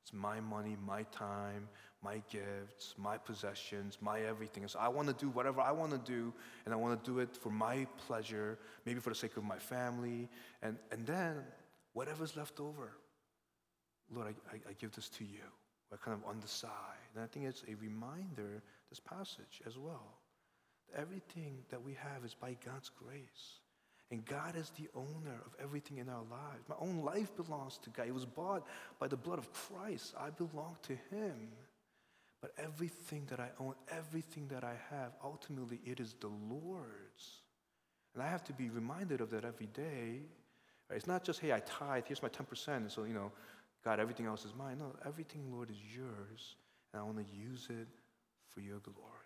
It's 0.04 0.14
my 0.14 0.42
money, 0.42 0.76
my 0.86 1.04
time, 1.04 1.70
my 2.04 2.22
gifts, 2.30 2.94
my 2.98 3.18
possessions, 3.18 3.98
my 4.02 4.20
everything. 4.22 4.68
So 4.68 4.80
I 4.80 4.90
want 4.90 5.08
to 5.08 5.14
do 5.14 5.30
whatever 5.30 5.62
I 5.62 5.72
want 5.72 5.92
to 5.92 5.98
do, 5.98 6.34
and 6.66 6.74
I 6.74 6.78
want 6.78 7.02
to 7.02 7.10
do 7.10 7.20
it 7.20 7.36
for 7.38 7.50
my 7.50 7.88
pleasure, 8.06 8.60
maybe 8.86 9.00
for 9.00 9.10
the 9.10 9.16
sake 9.16 9.38
of 9.38 9.46
my 9.46 9.58
family. 9.58 10.30
And, 10.62 10.78
and 10.92 11.06
then 11.06 11.38
whatever's 11.94 12.36
left 12.36 12.60
over, 12.60 12.92
Lord, 14.14 14.28
I, 14.28 14.56
I, 14.56 14.60
I 14.72 14.74
give 14.74 14.92
this 14.92 15.08
to 15.10 15.24
you. 15.24 15.48
We're 15.90 15.98
kind 15.98 16.20
of 16.22 16.30
on 16.30 16.42
the 16.42 16.48
side. 16.50 16.70
And 17.16 17.24
I 17.24 17.28
think 17.28 17.46
it's 17.46 17.64
a 17.70 17.76
reminder, 17.76 18.62
this 18.90 19.00
passage 19.00 19.62
as 19.66 19.78
well. 19.78 20.20
Everything 20.98 21.60
that 21.70 21.82
we 21.82 21.94
have 21.94 22.26
is 22.26 22.34
by 22.34 22.58
God's 22.66 22.90
grace. 22.90 23.62
And 24.14 24.24
God 24.26 24.56
is 24.56 24.70
the 24.78 24.88
owner 24.94 25.42
of 25.44 25.56
everything 25.60 25.98
in 25.98 26.08
our 26.08 26.22
lives. 26.30 26.70
My 26.70 26.76
own 26.80 27.02
life 27.04 27.36
belongs 27.36 27.80
to 27.80 27.90
God. 27.90 28.08
It 28.08 28.14
was 28.14 28.26
bought 28.28 28.68
by 29.00 29.08
the 29.08 29.18
blood 29.18 29.40
of 29.40 29.52
Christ. 29.52 30.14
I 30.16 30.30
belong 30.30 30.78
to 30.84 30.94
Him. 31.10 31.50
But 32.40 32.52
everything 32.60 33.26
that 33.32 33.40
I 33.40 33.50
own, 33.60 33.74
everything 33.90 34.48
that 34.50 34.64
I 34.64 34.76
have, 34.92 35.14
ultimately 35.24 35.80
it 35.84 36.00
is 36.00 36.14
the 36.20 36.28
Lord's. 36.28 37.42
And 38.14 38.22
I 38.22 38.30
have 38.30 38.44
to 38.44 38.54
be 38.54 38.70
reminded 38.70 39.20
of 39.20 39.32
that 39.32 39.46
every 39.46 39.66
day. 39.66 40.20
It's 40.92 41.08
not 41.08 41.24
just, 41.24 41.40
hey, 41.40 41.52
I 41.52 41.62
tithe, 41.62 42.04
here's 42.06 42.22
my 42.22 42.30
10%, 42.30 42.68
and 42.68 42.92
so, 42.92 43.06
you 43.06 43.16
know, 43.16 43.32
God, 43.84 44.00
everything 44.00 44.28
else 44.28 44.46
is 44.46 44.54
mine. 44.56 44.78
No, 44.78 44.94
everything, 45.08 45.52
Lord, 45.52 45.72
is 45.72 45.78
yours, 45.92 46.56
and 46.94 47.02
I 47.02 47.04
want 47.04 47.18
to 47.18 47.36
use 47.36 47.68
it 47.72 47.88
for 48.50 48.60
your 48.60 48.78
glory. 48.78 49.23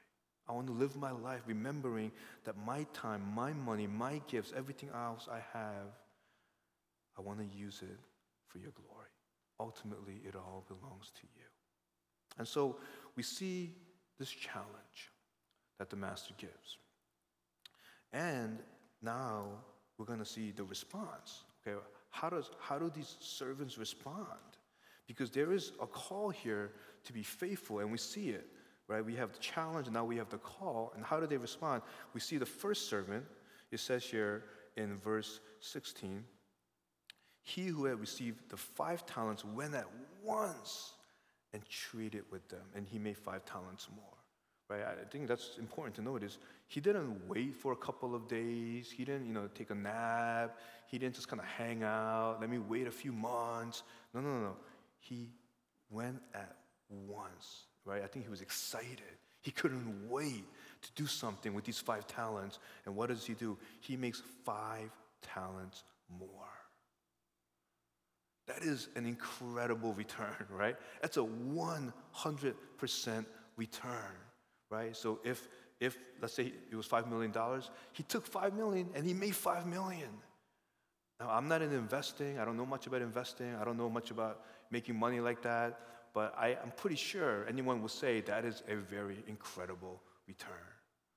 I 0.50 0.54
want 0.54 0.68
to 0.68 0.74
live 0.74 0.96
my 0.96 1.12
life 1.12 1.42
remembering 1.46 2.12
that 2.46 2.56
my 2.66 2.86
time, 2.94 3.22
my 3.36 3.51
money, 3.54 3.88
my 3.88 4.22
gifts, 4.27 4.54
everything 4.56 4.89
else 4.94 5.27
I 5.30 5.39
have, 5.54 5.88
I 7.18 7.22
want 7.22 7.39
to 7.39 7.58
use 7.58 7.82
it 7.82 8.00
for 8.48 8.60
your 8.60 8.72
glory. 8.72 9.10
Ultimately, 9.60 10.22
it 10.25 10.36
all 10.36 10.63
belongs 10.68 11.12
to 11.16 11.27
you. 11.36 11.44
And 12.38 12.48
so 12.48 12.77
we 13.16 13.24
see 13.24 13.74
this 14.20 14.30
challenge 14.30 15.12
that 15.80 15.89
the 15.89 15.96
master 15.96 16.34
gives. 16.38 16.77
And 18.13 18.60
now 19.01 19.48
we're 19.98 20.06
going 20.06 20.20
to 20.20 20.25
see 20.25 20.51
the 20.51 20.63
response. 20.63 21.44
Okay, 21.68 21.77
how, 22.10 22.30
does, 22.30 22.51
how 22.60 22.77
do 22.77 22.89
these 22.89 23.18
servants 23.20 23.77
respond? 23.77 24.25
Because 25.08 25.30
there 25.30 25.51
is 25.51 25.72
a 25.82 25.88
call 25.88 26.30
here 26.30 26.72
to 27.06 27.13
be 27.13 27.24
faithful, 27.24 27.80
and 27.80 27.92
we 27.92 27.98
see 27.98 28.30
it 28.30 28.48
right? 28.88 29.03
We 29.03 29.15
have 29.15 29.34
the 29.34 29.39
challenge, 29.39 29.88
and 29.88 29.94
now 29.94 30.06
we 30.06 30.17
have 30.17 30.29
the 30.29 30.38
call. 30.38 30.94
And 30.96 31.03
how 31.03 31.20
do 31.20 31.27
they 31.27 31.38
respond? 31.38 31.82
We 32.13 32.20
see 32.20 32.38
the 32.38 32.46
first 32.46 32.89
servant, 32.89 33.25
it 33.72 33.79
says 33.79 34.03
here 34.03 34.46
in 34.77 34.98
verse 34.98 35.39
16, 35.60 36.24
he 37.44 37.67
who 37.67 37.86
had 37.86 38.00
received 38.00 38.50
the 38.50 38.58
five 38.58 39.06
talents 39.06 39.44
went 39.44 39.74
at 39.74 39.88
once 40.24 40.94
and 41.53 41.63
traded 41.70 42.24
with 42.32 42.48
them, 42.50 42.63
and 42.75 42.88
he 42.88 43.00
made 43.00 43.17
five 43.17 43.46
talents 43.46 43.88
more. 43.96 44.06
Right? 44.70 44.84
I 44.84 45.06
think 45.10 45.29
that's 45.29 45.58
important 45.60 45.96
to 45.96 46.01
note 46.01 46.24
is 46.24 46.39
he 46.67 46.82
didn't 46.82 47.25
wait 47.29 47.56
for 47.56 47.72
a 47.72 47.75
couple 47.75 48.13
of 48.13 48.27
days. 48.27 48.91
He 48.91 49.06
didn't, 49.06 49.25
you 49.25 49.34
know, 49.34 49.48
take 49.56 49.70
a 49.70 49.75
nap. 49.75 50.58
He 50.88 50.98
didn't 50.98 51.15
just 51.15 51.29
kind 51.29 51.41
of 51.41 51.48
hang 51.48 51.84
out. 51.84 52.39
Let 52.41 52.50
me 52.50 52.58
wait 52.58 52.86
a 52.86 52.91
few 52.91 53.13
months. 53.13 53.84
No, 54.13 54.20
no, 54.20 54.27
no, 54.27 54.39
no. 54.41 54.56
He 55.00 55.29
went 55.89 56.22
at 56.34 56.58
once 56.89 57.67
right? 57.88 58.03
I 58.03 58.08
think 58.08 58.25
he 58.25 58.29
was 58.29 58.41
excited. 58.41 59.01
He 59.41 59.51
couldn't 59.51 60.10
wait 60.10 60.44
to 60.82 60.89
do 60.96 61.08
something 61.08 61.53
with 61.53 61.63
these 61.63 61.79
five 61.79 62.06
talents. 62.06 62.60
And 62.86 62.96
what 62.96 63.10
does 63.10 63.25
he 63.25 63.34
do? 63.34 63.58
He 63.79 63.96
makes 63.96 64.22
five 64.44 64.91
talents 65.22 65.84
more. 66.20 66.29
That 68.48 68.62
is 68.62 68.89
an 68.96 69.06
incredible 69.06 69.94
return, 69.94 70.36
right? 70.50 70.75
That's 71.01 71.17
a 71.17 71.22
100% 71.22 73.25
return, 73.56 73.94
right? 74.70 74.96
So 74.96 75.20
if, 75.24 75.48
if 75.79 75.98
let's 76.22 76.34
say 76.34 76.51
it 76.72 76.75
was 76.75 76.88
$5 76.88 77.10
million, 77.10 77.34
he 77.94 78.03
took 78.03 78.27
5 78.27 78.53
million 78.53 78.89
and 78.96 79.06
he 79.06 79.13
made 79.13 79.36
5 79.36 79.65
million. 79.65 80.10
Now, 81.20 81.29
I'm 81.29 81.48
not 81.48 81.62
in 81.62 81.72
investing. 81.72 82.38
I 82.38 82.46
don't 82.46 82.58
know 82.58 82.65
much 82.65 82.86
about 82.86 83.01
investing. 83.01 83.56
I 83.56 83.63
don't 83.63 83.77
know 83.77 83.89
much 83.89 84.12
about 84.12 84.41
making 84.72 85.00
money 85.00 85.20
like 85.20 85.41
that 85.41 85.79
but 86.14 86.34
I, 86.38 86.58
am 86.64 86.72
pretty 86.76 86.96
sure 86.96 87.46
anyone 87.48 87.82
will 87.82 87.90
say 87.90 88.22
that 88.22 88.46
is 88.46 88.64
a 88.68 88.76
very 88.76 89.24
incredible 89.28 90.02
return, 90.28 90.52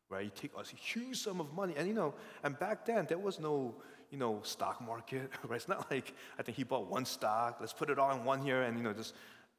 right? 0.09 0.25
You 0.25 0.31
take 0.35 0.53
a 0.57 0.77
huge 0.77 1.19
sum 1.19 1.41
of 1.41 1.53
money, 1.53 1.75
and 1.77 1.89
you 1.89 1.95
know, 1.95 2.15
and 2.43 2.59
back 2.59 2.85
then 2.85 3.07
there 3.09 3.19
was 3.19 3.41
no, 3.41 3.75
you 4.11 4.19
know, 4.19 4.41
stock 4.43 4.81
market, 4.81 5.31
right? 5.49 5.57
It's 5.57 5.69
not 5.69 5.91
like 5.91 6.15
I 6.39 6.43
think 6.43 6.57
he 6.57 6.65
bought 6.65 6.91
one 6.91 7.05
stock, 7.05 7.59
let's 7.61 7.73
put 7.73 7.91
it 7.91 7.99
all 7.99 8.13
in 8.13 8.25
one 8.25 8.43
here, 8.43 8.63
and 8.63 8.77
you 8.77 8.85
know, 8.85 8.93
just 8.93 9.15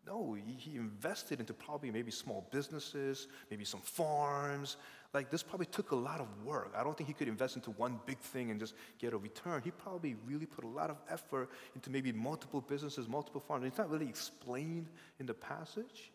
no, 0.05 0.33
he, 0.33 0.53
he 0.53 0.77
invested 0.77 1.39
into 1.39 1.53
probably 1.53 1.91
maybe 1.91 2.11
small 2.11 2.47
businesses, 2.51 3.27
maybe 3.51 3.63
some 3.63 3.81
farms, 3.81 4.77
like 5.13 5.29
this 5.29 5.43
probably 5.43 5.65
took 5.65 5.91
a 5.91 5.95
lot 5.95 6.21
of 6.21 6.27
work. 6.45 6.73
I 6.75 6.83
don't 6.83 6.95
think 6.95 7.07
he 7.07 7.13
could 7.13 7.27
invest 7.27 7.55
into 7.55 7.71
one 7.71 7.99
big 8.05 8.19
thing 8.19 8.49
and 8.49 8.59
just 8.59 8.75
get 8.97 9.13
a 9.13 9.17
return. 9.17 9.61
He 9.63 9.71
probably 9.71 10.15
really 10.25 10.45
put 10.45 10.63
a 10.63 10.67
lot 10.67 10.89
of 10.89 10.97
effort 11.09 11.49
into 11.75 11.89
maybe 11.89 12.11
multiple 12.13 12.61
businesses, 12.61 13.09
multiple 13.09 13.41
farms. 13.41 13.65
It's 13.65 13.77
not 13.77 13.89
really 13.89 14.07
explained 14.07 14.87
in 15.19 15.25
the 15.25 15.33
passage, 15.33 16.11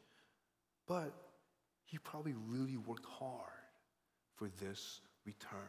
but 0.86 1.12
he 1.84 1.98
probably 1.98 2.34
really 2.48 2.78
worked 2.78 3.04
hard 3.04 3.50
for 4.34 4.48
this 4.60 5.00
return. 5.26 5.60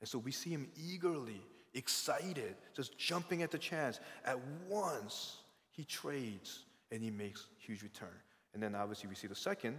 And 0.00 0.08
so 0.08 0.18
we 0.18 0.32
see 0.32 0.50
him 0.50 0.68
eagerly, 0.76 1.40
excited, 1.74 2.56
just 2.74 2.98
jumping 2.98 3.42
at 3.42 3.50
the 3.50 3.58
chance. 3.58 4.00
At 4.24 4.38
once, 4.68 5.38
he 5.70 5.84
trades 5.84 6.64
and 6.90 7.02
he 7.02 7.10
makes 7.10 7.46
huge 7.58 7.82
return. 7.82 8.08
And 8.54 8.62
then 8.62 8.74
obviously 8.74 9.08
we 9.08 9.14
see 9.14 9.26
the 9.26 9.34
second 9.34 9.76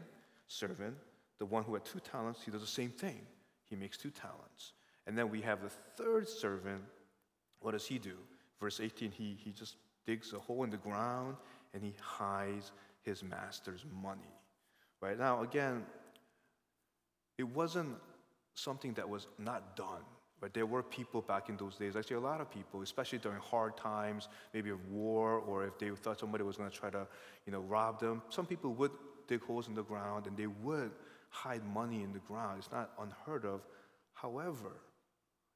servant 0.48 0.96
the 1.40 1.46
one 1.46 1.64
who 1.64 1.74
had 1.74 1.86
two 1.86 2.00
talents, 2.00 2.42
he 2.44 2.52
does 2.52 2.62
the 2.62 2.68
same 2.68 2.90
thing. 2.90 3.22
He 3.70 3.76
makes 3.76 3.98
two 3.98 4.10
talents. 4.10 4.74
And 5.06 5.18
then 5.18 5.30
we 5.30 5.42
have 5.42 5.62
the 5.62 5.70
third 5.70 6.28
servant. 6.28 6.82
What 7.60 7.72
does 7.72 7.86
he 7.86 7.98
do? 7.98 8.18
Verse 8.60 8.80
18, 8.80 9.12
he, 9.12 9.38
he 9.40 9.52
just 9.52 9.76
digs 10.06 10.34
a 10.34 10.40
hole 10.40 10.64
in 10.64 10.70
the 10.70 10.78
ground 10.78 11.36
and 11.74 11.84
he 11.84 11.94
hides 12.02 12.72
his 13.04 13.24
master's 13.24 13.86
money. 14.02 14.22
Right 15.02 15.18
now, 15.18 15.44
again, 15.44 15.86
it 17.38 17.48
wasn't 17.48 17.96
something 18.56 18.94
that 18.94 19.08
was 19.08 19.28
not 19.38 19.76
done. 19.76 20.02
But 20.40 20.54
there 20.54 20.66
were 20.68 20.84
people 20.84 21.22
back 21.22 21.50
in 21.50 21.58
those 21.58 21.78
days, 21.78 21.96
actually 21.96 22.18
a 22.18 22.20
lot 22.20 22.42
of 22.42 22.52
people, 22.52 22.84
especially 22.84 23.18
during 23.18 23.40
hard 23.40 23.76
times, 23.76 24.28
maybe 24.54 24.70
of 24.70 24.86
war, 24.92 25.40
or 25.40 25.66
if 25.66 25.80
they 25.80 25.90
thought 25.90 26.20
somebody 26.20 26.44
was 26.44 26.58
going 26.58 26.70
to 26.70 26.76
try 26.76 26.92
to, 26.92 27.08
you 27.48 27.52
know, 27.52 27.62
rob 27.62 28.00
them. 28.00 28.22
Some 28.30 28.46
people 28.46 28.74
would 28.76 28.92
dig 29.28 29.42
holes 29.42 29.68
in 29.68 29.74
the 29.74 29.84
ground 29.84 30.28
and 30.28 30.38
they 30.38 30.46
would 30.46 30.92
hide 31.38 31.66
money 31.74 32.04
in 32.04 32.12
the 32.14 32.20
ground. 32.20 32.56
It's 32.58 32.72
not 32.72 32.92
unheard 33.00 33.46
of. 33.46 33.62
However, 34.14 34.72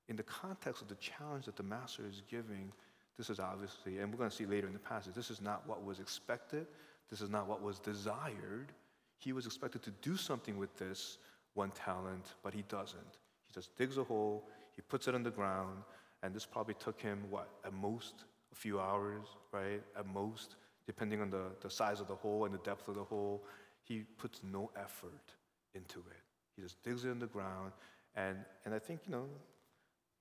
in 0.07 0.15
the 0.15 0.23
context 0.23 0.81
of 0.81 0.87
the 0.87 0.95
challenge 0.95 1.45
that 1.45 1.55
the 1.55 1.63
master 1.63 2.03
is 2.07 2.21
giving, 2.29 2.71
this 3.17 3.29
is 3.29 3.39
obviously, 3.39 3.99
and 3.99 4.11
we're 4.11 4.17
going 4.17 4.29
to 4.29 4.35
see 4.35 4.45
later 4.45 4.67
in 4.67 4.73
the 4.73 4.79
passage, 4.79 5.13
this 5.13 5.31
is 5.31 5.41
not 5.41 5.67
what 5.67 5.83
was 5.83 5.99
expected. 5.99 6.67
This 7.09 7.21
is 7.21 7.29
not 7.29 7.47
what 7.47 7.61
was 7.61 7.79
desired. 7.79 8.71
He 9.17 9.33
was 9.33 9.45
expected 9.45 9.81
to 9.83 9.91
do 10.01 10.15
something 10.15 10.57
with 10.57 10.75
this 10.77 11.17
one 11.53 11.71
talent, 11.71 12.25
but 12.43 12.53
he 12.53 12.63
doesn't. 12.63 13.17
He 13.47 13.53
just 13.53 13.75
digs 13.77 13.97
a 13.97 14.03
hole, 14.03 14.47
he 14.75 14.81
puts 14.81 15.07
it 15.07 15.15
on 15.15 15.23
the 15.23 15.31
ground, 15.31 15.83
and 16.23 16.33
this 16.33 16.45
probably 16.45 16.75
took 16.75 17.01
him, 17.01 17.19
what, 17.29 17.49
at 17.65 17.73
most 17.73 18.23
a 18.51 18.55
few 18.55 18.79
hours, 18.79 19.25
right? 19.51 19.81
At 19.97 20.05
most, 20.07 20.55
depending 20.85 21.21
on 21.21 21.29
the, 21.29 21.43
the 21.61 21.69
size 21.69 21.99
of 21.99 22.07
the 22.07 22.15
hole 22.15 22.45
and 22.45 22.53
the 22.53 22.59
depth 22.59 22.87
of 22.87 22.95
the 22.95 23.03
hole. 23.03 23.43
He 23.83 24.03
puts 24.17 24.41
no 24.43 24.71
effort 24.75 25.33
into 25.75 25.99
it. 25.99 26.21
He 26.55 26.61
just 26.61 26.81
digs 26.83 27.05
it 27.05 27.09
in 27.09 27.19
the 27.19 27.27
ground. 27.27 27.71
And, 28.15 28.37
and 28.65 28.73
I 28.73 28.79
think, 28.79 29.01
you 29.05 29.11
know, 29.11 29.25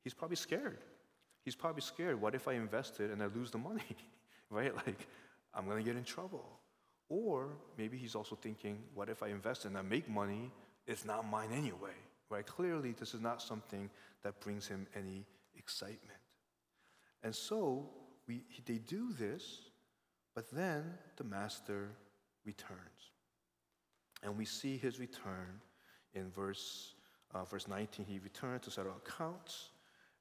he's 0.02 0.14
probably 0.14 0.36
scared. 0.36 0.78
He's 1.44 1.54
probably 1.54 1.82
scared. 1.82 2.20
What 2.20 2.34
if 2.34 2.46
I 2.48 2.54
invest 2.54 3.00
it 3.00 3.10
and 3.10 3.22
I 3.22 3.26
lose 3.26 3.50
the 3.50 3.58
money? 3.58 3.82
right? 4.50 4.74
Like, 4.74 5.06
I'm 5.54 5.64
going 5.64 5.78
to 5.78 5.84
get 5.84 5.96
in 5.96 6.04
trouble. 6.04 6.44
Or 7.08 7.48
maybe 7.76 7.96
he's 7.96 8.14
also 8.14 8.36
thinking, 8.36 8.78
what 8.94 9.08
if 9.08 9.22
I 9.22 9.28
invest 9.28 9.64
and 9.64 9.76
I 9.76 9.82
make 9.82 10.08
money? 10.08 10.50
It's 10.86 11.04
not 11.04 11.28
mine 11.28 11.50
anyway. 11.52 11.96
Right? 12.28 12.46
Clearly, 12.46 12.92
this 12.92 13.14
is 13.14 13.20
not 13.20 13.42
something 13.42 13.90
that 14.22 14.40
brings 14.40 14.68
him 14.68 14.86
any 14.94 15.26
excitement. 15.56 16.18
And 17.22 17.34
so 17.34 17.90
we, 18.28 18.44
they 18.64 18.78
do 18.78 19.12
this, 19.12 19.70
but 20.34 20.50
then 20.50 20.84
the 21.16 21.24
master 21.24 21.88
returns. 22.44 23.10
And 24.22 24.36
we 24.36 24.44
see 24.44 24.76
his 24.76 24.98
return 24.98 25.60
in 26.14 26.30
verse, 26.30 26.94
uh, 27.34 27.44
verse 27.44 27.68
19. 27.68 28.06
He 28.06 28.18
returned 28.18 28.62
to 28.62 28.70
settle 28.70 28.94
accounts. 29.04 29.70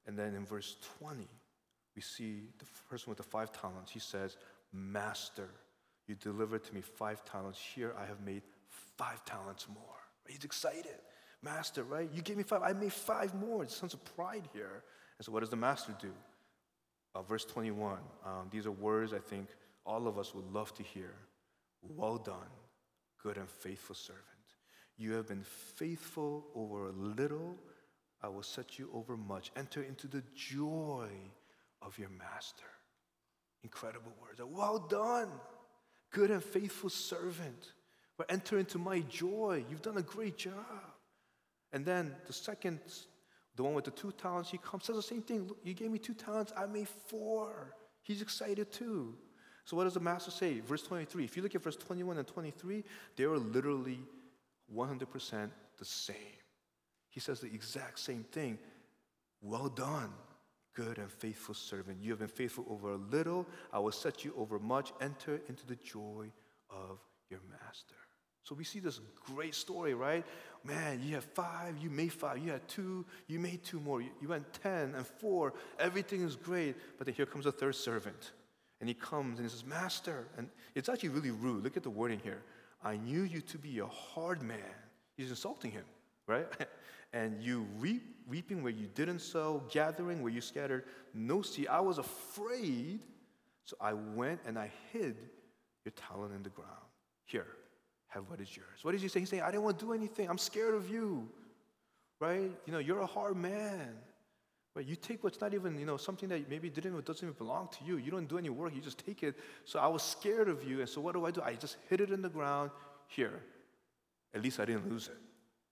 And 0.06 0.18
then 0.18 0.34
in 0.34 0.46
verse 0.46 0.76
20, 0.98 1.28
we 1.94 2.02
see 2.02 2.48
the 2.58 2.64
person 2.88 3.10
with 3.10 3.18
the 3.18 3.24
five 3.24 3.52
talents. 3.52 3.90
He 3.90 3.98
says, 3.98 4.36
Master, 4.72 5.50
you 6.06 6.14
delivered 6.14 6.64
to 6.64 6.74
me 6.74 6.80
five 6.80 7.24
talents. 7.24 7.58
Here 7.58 7.94
I 7.98 8.06
have 8.06 8.20
made 8.20 8.42
five 8.96 9.24
talents 9.24 9.66
more. 9.68 9.96
He's 10.26 10.44
excited. 10.44 10.98
Master, 11.42 11.84
right? 11.84 12.08
You 12.12 12.22
gave 12.22 12.36
me 12.36 12.42
five. 12.42 12.62
I 12.62 12.72
made 12.72 12.92
five 12.92 13.34
more. 13.34 13.62
It's 13.62 13.76
sense 13.76 13.94
of 13.94 14.04
pride 14.16 14.48
here. 14.52 14.84
And 15.18 15.24
so, 15.24 15.32
what 15.32 15.40
does 15.40 15.50
the 15.50 15.56
master 15.56 15.94
do? 16.00 16.12
Uh, 17.14 17.22
verse 17.22 17.44
21. 17.44 17.98
Um, 18.24 18.48
these 18.50 18.66
are 18.66 18.70
words 18.70 19.12
I 19.12 19.18
think 19.18 19.48
all 19.84 20.06
of 20.06 20.18
us 20.18 20.34
would 20.34 20.52
love 20.52 20.72
to 20.74 20.82
hear. 20.82 21.14
Well 21.82 22.18
done, 22.18 22.36
good 23.22 23.36
and 23.36 23.48
faithful 23.48 23.94
servant. 23.94 24.24
You 24.96 25.12
have 25.12 25.28
been 25.28 25.44
faithful 25.76 26.46
over 26.54 26.88
a 26.88 26.92
little, 26.92 27.56
I 28.22 28.28
will 28.28 28.42
set 28.42 28.78
you 28.78 28.90
over 28.92 29.16
much. 29.16 29.50
Enter 29.56 29.82
into 29.82 30.06
the 30.06 30.22
joy 30.34 31.08
of 31.80 31.98
your 31.98 32.10
master. 32.10 32.66
Incredible 33.62 34.12
words. 34.20 34.40
Well 34.44 34.78
done, 34.78 35.28
good 36.10 36.30
and 36.30 36.42
faithful 36.42 36.90
servant. 36.90 37.72
But 38.18 38.30
enter 38.30 38.58
into 38.58 38.78
my 38.78 39.00
joy. 39.00 39.64
You've 39.70 39.82
done 39.82 39.96
a 39.96 40.02
great 40.02 40.36
job. 40.36 40.54
And 41.72 41.84
then 41.84 42.14
the 42.26 42.32
second, 42.32 42.80
the 43.56 43.62
one 43.62 43.74
with 43.74 43.86
the 43.86 43.90
two 43.92 44.12
talents, 44.12 44.50
he 44.50 44.58
comes, 44.58 44.84
says 44.84 44.96
the 44.96 45.02
same 45.02 45.22
thing. 45.22 45.46
Look, 45.48 45.58
you 45.64 45.72
gave 45.72 45.90
me 45.90 45.98
two 45.98 46.14
talents, 46.14 46.52
I 46.56 46.66
made 46.66 46.88
four. 46.88 47.74
He's 48.02 48.20
excited 48.20 48.72
too. 48.72 49.14
So 49.70 49.76
what 49.76 49.84
does 49.84 49.94
the 49.94 50.00
master 50.00 50.32
say? 50.32 50.58
Verse 50.58 50.82
23. 50.82 51.22
If 51.22 51.36
you 51.36 51.44
look 51.44 51.54
at 51.54 51.62
verse 51.62 51.76
21 51.76 52.18
and 52.18 52.26
23, 52.26 52.82
they 53.14 53.22
are 53.22 53.38
literally 53.38 54.00
100% 54.76 55.48
the 55.78 55.84
same. 55.84 56.16
He 57.08 57.20
says 57.20 57.38
the 57.38 57.46
exact 57.46 58.00
same 58.00 58.24
thing. 58.32 58.58
Well 59.40 59.68
done, 59.68 60.10
good 60.74 60.98
and 60.98 61.08
faithful 61.08 61.54
servant. 61.54 61.98
You 62.02 62.10
have 62.10 62.18
been 62.18 62.26
faithful 62.26 62.66
over 62.68 62.94
a 62.94 62.96
little, 62.96 63.46
I 63.72 63.78
will 63.78 63.92
set 63.92 64.24
you 64.24 64.34
over 64.36 64.58
much. 64.58 64.92
Enter 65.00 65.40
into 65.48 65.64
the 65.68 65.76
joy 65.76 66.32
of 66.68 66.98
your 67.30 67.40
master. 67.48 67.94
So 68.42 68.56
we 68.56 68.64
see 68.64 68.80
this 68.80 68.98
great 69.24 69.54
story, 69.54 69.94
right? 69.94 70.26
Man, 70.64 71.00
you 71.00 71.14
have 71.14 71.22
five, 71.22 71.76
you 71.80 71.90
made 71.90 72.12
five. 72.12 72.38
You 72.38 72.50
had 72.50 72.66
two, 72.66 73.06
you 73.28 73.38
made 73.38 73.62
two 73.62 73.78
more. 73.78 74.02
You 74.02 74.10
went 74.26 74.52
10 74.64 74.96
and 74.96 75.06
four. 75.06 75.54
Everything 75.78 76.22
is 76.22 76.34
great. 76.34 76.74
But 76.98 77.06
then 77.06 77.14
here 77.14 77.26
comes 77.26 77.46
a 77.46 77.52
third 77.52 77.76
servant. 77.76 78.32
And 78.80 78.88
he 78.88 78.94
comes 78.94 79.38
and 79.38 79.46
he 79.46 79.50
says, 79.50 79.64
Master. 79.64 80.26
And 80.38 80.48
it's 80.74 80.88
actually 80.88 81.10
really 81.10 81.30
rude. 81.30 81.62
Look 81.62 81.76
at 81.76 81.82
the 81.82 81.90
wording 81.90 82.20
here. 82.22 82.42
I 82.82 82.96
knew 82.96 83.22
you 83.22 83.40
to 83.42 83.58
be 83.58 83.78
a 83.80 83.86
hard 83.86 84.42
man. 84.42 84.58
He's 85.16 85.30
insulting 85.30 85.70
him, 85.70 85.84
right? 86.26 86.46
and 87.12 87.42
you 87.42 87.66
reap, 87.78 88.02
reaping 88.26 88.62
where 88.62 88.72
you 88.72 88.86
didn't 88.94 89.18
sow, 89.18 89.62
gathering 89.70 90.22
where 90.22 90.32
you 90.32 90.40
scattered 90.40 90.84
no 91.12 91.42
seed. 91.42 91.68
I 91.68 91.80
was 91.80 91.98
afraid, 91.98 93.00
so 93.64 93.76
I 93.80 93.92
went 93.92 94.40
and 94.46 94.58
I 94.58 94.70
hid 94.92 95.16
your 95.84 95.92
talent 95.92 96.34
in 96.34 96.42
the 96.42 96.50
ground. 96.50 96.70
Here, 97.26 97.46
have 98.08 98.28
what 98.30 98.40
is 98.40 98.56
yours. 98.56 98.82
What 98.82 98.94
is 98.94 99.02
he 99.02 99.08
saying? 99.08 99.22
He's 99.22 99.30
saying, 99.30 99.42
I 99.42 99.50
didn't 99.50 99.64
want 99.64 99.78
to 99.78 99.84
do 99.84 99.92
anything. 99.92 100.28
I'm 100.28 100.38
scared 100.38 100.74
of 100.74 100.88
you. 100.88 101.28
Right? 102.18 102.50
You 102.66 102.72
know, 102.72 102.78
you're 102.78 103.00
a 103.00 103.06
hard 103.06 103.36
man. 103.36 103.94
Right? 104.74 104.86
You 104.86 104.94
take 104.96 105.24
what's 105.24 105.40
not 105.40 105.52
even, 105.52 105.78
you 105.78 105.86
know, 105.86 105.96
something 105.96 106.28
that 106.28 106.48
maybe 106.48 106.70
didn't 106.70 106.92
even 106.92 107.04
doesn't 107.04 107.26
even 107.26 107.36
belong 107.36 107.68
to 107.78 107.84
you. 107.84 107.96
You 107.96 108.10
don't 108.10 108.28
do 108.28 108.38
any 108.38 108.50
work, 108.50 108.74
you 108.74 108.80
just 108.80 109.04
take 109.04 109.22
it. 109.22 109.36
So 109.64 109.78
I 109.78 109.88
was 109.88 110.02
scared 110.02 110.48
of 110.48 110.62
you, 110.62 110.80
and 110.80 110.88
so 110.88 111.00
what 111.00 111.14
do 111.14 111.24
I 111.24 111.30
do? 111.30 111.42
I 111.42 111.54
just 111.54 111.76
hid 111.88 112.00
it 112.00 112.10
in 112.10 112.22
the 112.22 112.28
ground. 112.28 112.70
Here. 113.08 113.42
At 114.32 114.42
least 114.42 114.60
I 114.60 114.64
didn't 114.64 114.88
lose 114.88 115.08
it. 115.08 115.18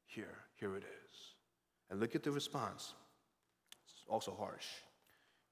Here, 0.07 0.35
here 0.57 0.75
it 0.77 0.83
is. 0.83 1.35
And 1.91 2.01
look 2.01 2.17
at 2.17 2.25
the 2.25 2.33
response. 2.33 2.95
It's 3.85 4.05
also 4.09 4.35
harsh. 4.37 4.67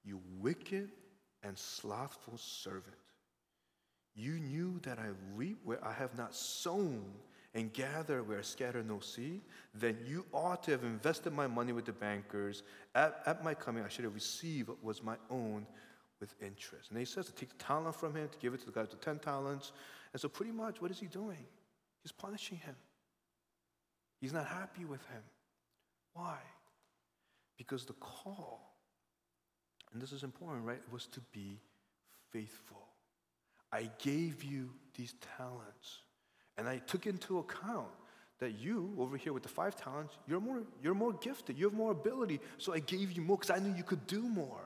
You 0.03 0.19
wicked 0.39 0.91
and 1.43 1.57
slothful 1.57 2.37
servant. 2.37 2.97
You 4.13 4.39
knew 4.39 4.79
that 4.83 4.99
I 4.99 5.07
reap 5.35 5.59
where 5.63 5.83
I 5.85 5.93
have 5.93 6.17
not 6.17 6.35
sown 6.35 7.03
and 7.57 7.73
gather 7.73 8.21
where 8.21 8.37
I 8.37 8.43
scatter 8.43 8.83
no 8.83 8.99
seed. 8.99 9.41
Then 9.73 9.97
you 10.05 10.27
ought 10.31 10.61
to 10.63 10.71
have 10.71 10.83
invested 10.83 11.33
my 11.33 11.47
money 11.47 11.73
with 11.73 11.85
the 11.85 11.91
bankers. 11.91 12.61
At, 12.93 13.23
at 13.25 13.43
my 13.43 13.55
coming, 13.55 13.83
I 13.83 13.89
should 13.89 14.03
have 14.03 14.13
received 14.13 14.69
what 14.69 14.83
was 14.83 15.01
my 15.01 15.15
own 15.31 15.65
with 16.19 16.35
interest. 16.39 16.91
And 16.91 16.99
he 16.99 17.05
says 17.05 17.25
to 17.25 17.33
take 17.33 17.49
the 17.49 17.63
talent 17.63 17.95
from 17.95 18.15
him, 18.15 18.29
to 18.29 18.37
give 18.37 18.53
it 18.53 18.59
to 18.59 18.67
the 18.67 18.71
guy 18.71 18.81
with 18.81 18.91
the 18.91 18.97
10 18.97 19.17
talents. 19.19 19.71
And 20.13 20.21
so, 20.21 20.29
pretty 20.29 20.51
much, 20.51 20.83
what 20.83 20.91
is 20.91 20.99
he 20.99 21.07
doing? 21.07 21.47
He's 22.03 22.11
punishing 22.11 22.59
him. 22.59 22.75
He's 24.21 24.33
not 24.33 24.45
happy 24.45 24.85
with 24.85 25.01
him. 25.07 25.23
Why? 26.13 26.37
Because 27.57 27.85
the 27.85 27.93
call, 27.93 28.71
and 29.91 30.01
this 30.01 30.11
is 30.11 30.21
important, 30.21 30.63
right, 30.63 30.81
was 30.91 31.07
to 31.07 31.21
be 31.33 31.59
faithful. 32.31 32.85
I 33.71 33.89
gave 33.97 34.43
you 34.43 34.69
these 34.95 35.15
talents. 35.37 36.01
And 36.57 36.67
I 36.67 36.77
took 36.79 37.05
into 37.05 37.39
account 37.39 37.87
that 38.39 38.59
you, 38.59 38.93
over 38.99 39.17
here 39.17 39.33
with 39.33 39.43
the 39.43 39.49
five 39.49 39.75
talents, 39.75 40.17
you're 40.27 40.39
more, 40.39 40.61
you're 40.83 40.93
more 40.93 41.13
gifted. 41.13 41.57
You 41.57 41.65
have 41.65 41.73
more 41.73 41.91
ability. 41.91 42.39
So 42.57 42.73
I 42.73 42.79
gave 42.79 43.11
you 43.11 43.21
more 43.21 43.37
because 43.37 43.55
I 43.55 43.59
knew 43.63 43.73
you 43.75 43.83
could 43.83 44.05
do 44.07 44.21
more. 44.21 44.61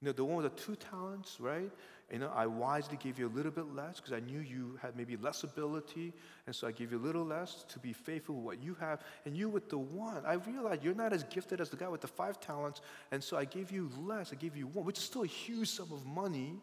You 0.00 0.06
know, 0.06 0.12
the 0.12 0.24
one 0.24 0.42
with 0.42 0.54
the 0.54 0.62
two 0.62 0.76
talents, 0.76 1.38
right? 1.38 1.70
You 2.12 2.18
know, 2.18 2.30
I 2.34 2.46
wisely 2.46 2.98
gave 2.98 3.18
you 3.18 3.26
a 3.26 3.34
little 3.34 3.50
bit 3.50 3.74
less 3.74 3.96
because 3.96 4.12
I 4.12 4.20
knew 4.20 4.38
you 4.38 4.78
had 4.82 4.96
maybe 4.96 5.16
less 5.16 5.42
ability. 5.42 6.12
And 6.46 6.54
so 6.54 6.66
I 6.66 6.72
gave 6.72 6.92
you 6.92 6.98
a 6.98 7.00
little 7.00 7.24
less 7.24 7.64
to 7.70 7.78
be 7.78 7.92
faithful 7.92 8.34
with 8.36 8.44
what 8.44 8.62
you 8.62 8.76
have. 8.80 9.02
And 9.24 9.36
you 9.36 9.48
with 9.48 9.68
the 9.70 9.78
one, 9.78 10.22
I 10.26 10.34
realized 10.34 10.84
you're 10.84 10.94
not 10.94 11.12
as 11.12 11.24
gifted 11.24 11.60
as 11.60 11.70
the 11.70 11.76
guy 11.76 11.88
with 11.88 12.02
the 12.02 12.08
five 12.08 12.40
talents. 12.40 12.82
And 13.12 13.22
so 13.22 13.36
I 13.36 13.44
gave 13.44 13.70
you 13.70 13.90
less. 13.98 14.32
I 14.32 14.36
gave 14.36 14.56
you 14.56 14.66
one, 14.66 14.84
which 14.84 14.98
is 14.98 15.04
still 15.04 15.22
a 15.22 15.26
huge 15.26 15.68
sum 15.68 15.90
of 15.92 16.04
money 16.06 16.58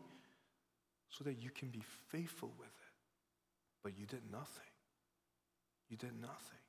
so 1.09 1.23
that 1.23 1.41
you 1.41 1.49
can 1.49 1.69
be 1.69 1.81
faithful 2.09 2.51
with 2.59 2.67
it. 2.67 2.80
But 3.83 3.97
you 3.97 4.05
did 4.05 4.21
nothing. 4.31 4.71
You 5.89 5.97
did 5.97 6.19
nothing. 6.21 6.59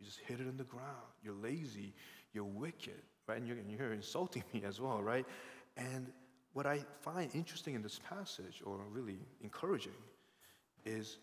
You 0.00 0.06
just 0.06 0.20
hid 0.26 0.40
it 0.40 0.46
in 0.46 0.56
the 0.56 0.64
ground. 0.64 1.12
You're 1.22 1.34
lazy. 1.34 1.94
You're 2.32 2.44
wicked, 2.44 3.02
right? 3.26 3.38
And 3.38 3.46
you're, 3.46 3.56
and 3.56 3.70
you're 3.70 3.92
insulting 3.92 4.44
me 4.52 4.62
as 4.64 4.80
well, 4.80 5.02
right? 5.02 5.26
And 5.76 6.10
what 6.52 6.66
I 6.66 6.80
find 7.00 7.30
interesting 7.34 7.74
in 7.74 7.82
this 7.82 8.00
passage, 8.08 8.62
or 8.64 8.80
really 8.90 9.18
encouraging, 9.42 9.92
is 10.84 11.18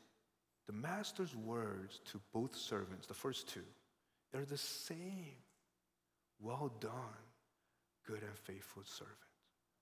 the 0.67 0.73
master's 0.73 1.35
words 1.35 2.01
to 2.11 2.19
both 2.33 2.55
servants, 2.55 3.07
the 3.07 3.13
first 3.13 3.47
two, 3.49 3.63
they're 4.31 4.45
the 4.45 4.57
same. 4.57 5.35
Well 6.39 6.71
done, 6.79 6.91
good 8.05 8.21
and 8.21 8.37
faithful 8.43 8.83
servant. 8.85 9.17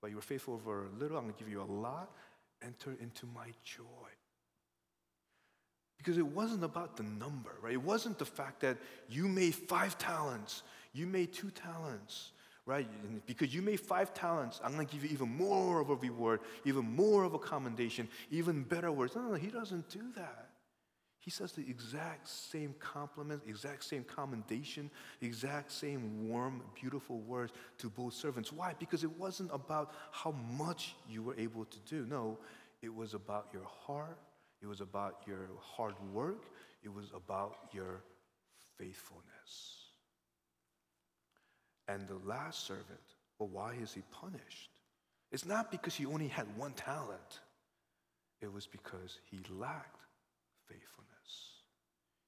But 0.02 0.10
you 0.10 0.16
were 0.16 0.22
faithful 0.22 0.56
over 0.56 0.86
a 0.86 1.00
little, 1.00 1.18
I'm 1.18 1.24
going 1.24 1.36
to 1.36 1.40
give 1.40 1.52
you 1.52 1.62
a 1.62 1.64
lot, 1.64 2.12
enter 2.64 2.96
into 3.00 3.26
my 3.28 3.48
joy. 3.64 4.10
Because 6.02 6.18
it 6.18 6.26
wasn't 6.26 6.64
about 6.64 6.98
the 6.98 7.04
number, 7.04 7.52
right? 7.62 7.74
It 7.74 7.84
wasn't 7.84 8.18
the 8.18 8.26
fact 8.26 8.62
that 8.62 8.78
you 9.08 9.28
made 9.28 9.54
five 9.54 10.00
talents, 10.00 10.64
you 10.94 11.06
made 11.06 11.32
two 11.32 11.52
talents, 11.52 12.32
right? 12.66 12.88
And 13.04 13.24
because 13.28 13.54
you 13.54 13.62
made 13.62 13.80
five 13.80 14.12
talents, 14.12 14.60
I'm 14.64 14.74
going 14.74 14.88
to 14.88 14.92
give 14.92 15.04
you 15.04 15.12
even 15.12 15.30
more 15.30 15.80
of 15.80 15.92
a 15.92 15.96
reward, 15.96 16.40
even 16.66 16.96
more 16.96 17.24
of 17.24 17.36
a 17.36 17.40
commendation, 17.40 18.08
even 18.32 18.64
better 18.64 18.92
words. 18.92 19.16
No, 19.16 19.22
no, 19.22 19.36
he 19.36 19.50
doesn't 19.50 19.90
do 19.90 20.02
that. 20.16 20.50
He 21.20 21.30
says 21.30 21.52
the 21.52 21.62
exact 21.62 22.28
same 22.28 22.74
compliment, 22.80 23.44
exact 23.48 23.84
same 23.84 24.04
commendation, 24.04 24.90
exact 25.22 25.72
same 25.72 26.28
warm, 26.28 26.64
beautiful 26.74 27.20
words 27.20 27.54
to 27.78 27.92
both 27.92 28.16
servants. 28.16 28.52
Why? 28.52 28.74
Because 28.80 29.04
it 29.04 29.20
wasn't 29.20 29.52
about 29.54 29.94
how 30.10 30.32
much 30.58 30.96
you 31.08 31.22
were 31.22 31.36
able 31.38 31.66
to 31.66 31.80
do. 31.82 32.08
No, 32.10 32.40
it 32.82 32.92
was 32.92 33.14
about 33.14 33.50
your 33.54 33.68
heart, 33.86 34.18
it 34.62 34.68
was 34.68 34.82
about 34.82 35.22
your 35.26 35.50
hard 35.60 35.96
work, 36.14 36.46
it 36.84 36.94
was 36.94 37.06
about 37.16 37.56
your 37.72 38.04
faithfulness. 38.78 39.88
And 41.88 42.08
the 42.08 42.20
last 42.28 42.66
servant, 42.66 42.86
well, 43.40 43.50
why 43.50 43.74
is 43.82 43.94
he 43.94 44.02
punished? 44.12 44.70
It's 45.32 45.46
not 45.46 45.72
because 45.72 45.96
he 45.96 46.06
only 46.06 46.28
had 46.28 46.46
one 46.58 46.74
talent, 46.74 47.40
it 48.42 48.52
was 48.52 48.68
because 48.68 49.20
he 49.30 49.40
lacked 49.50 50.02
faithfulness. 50.68 51.08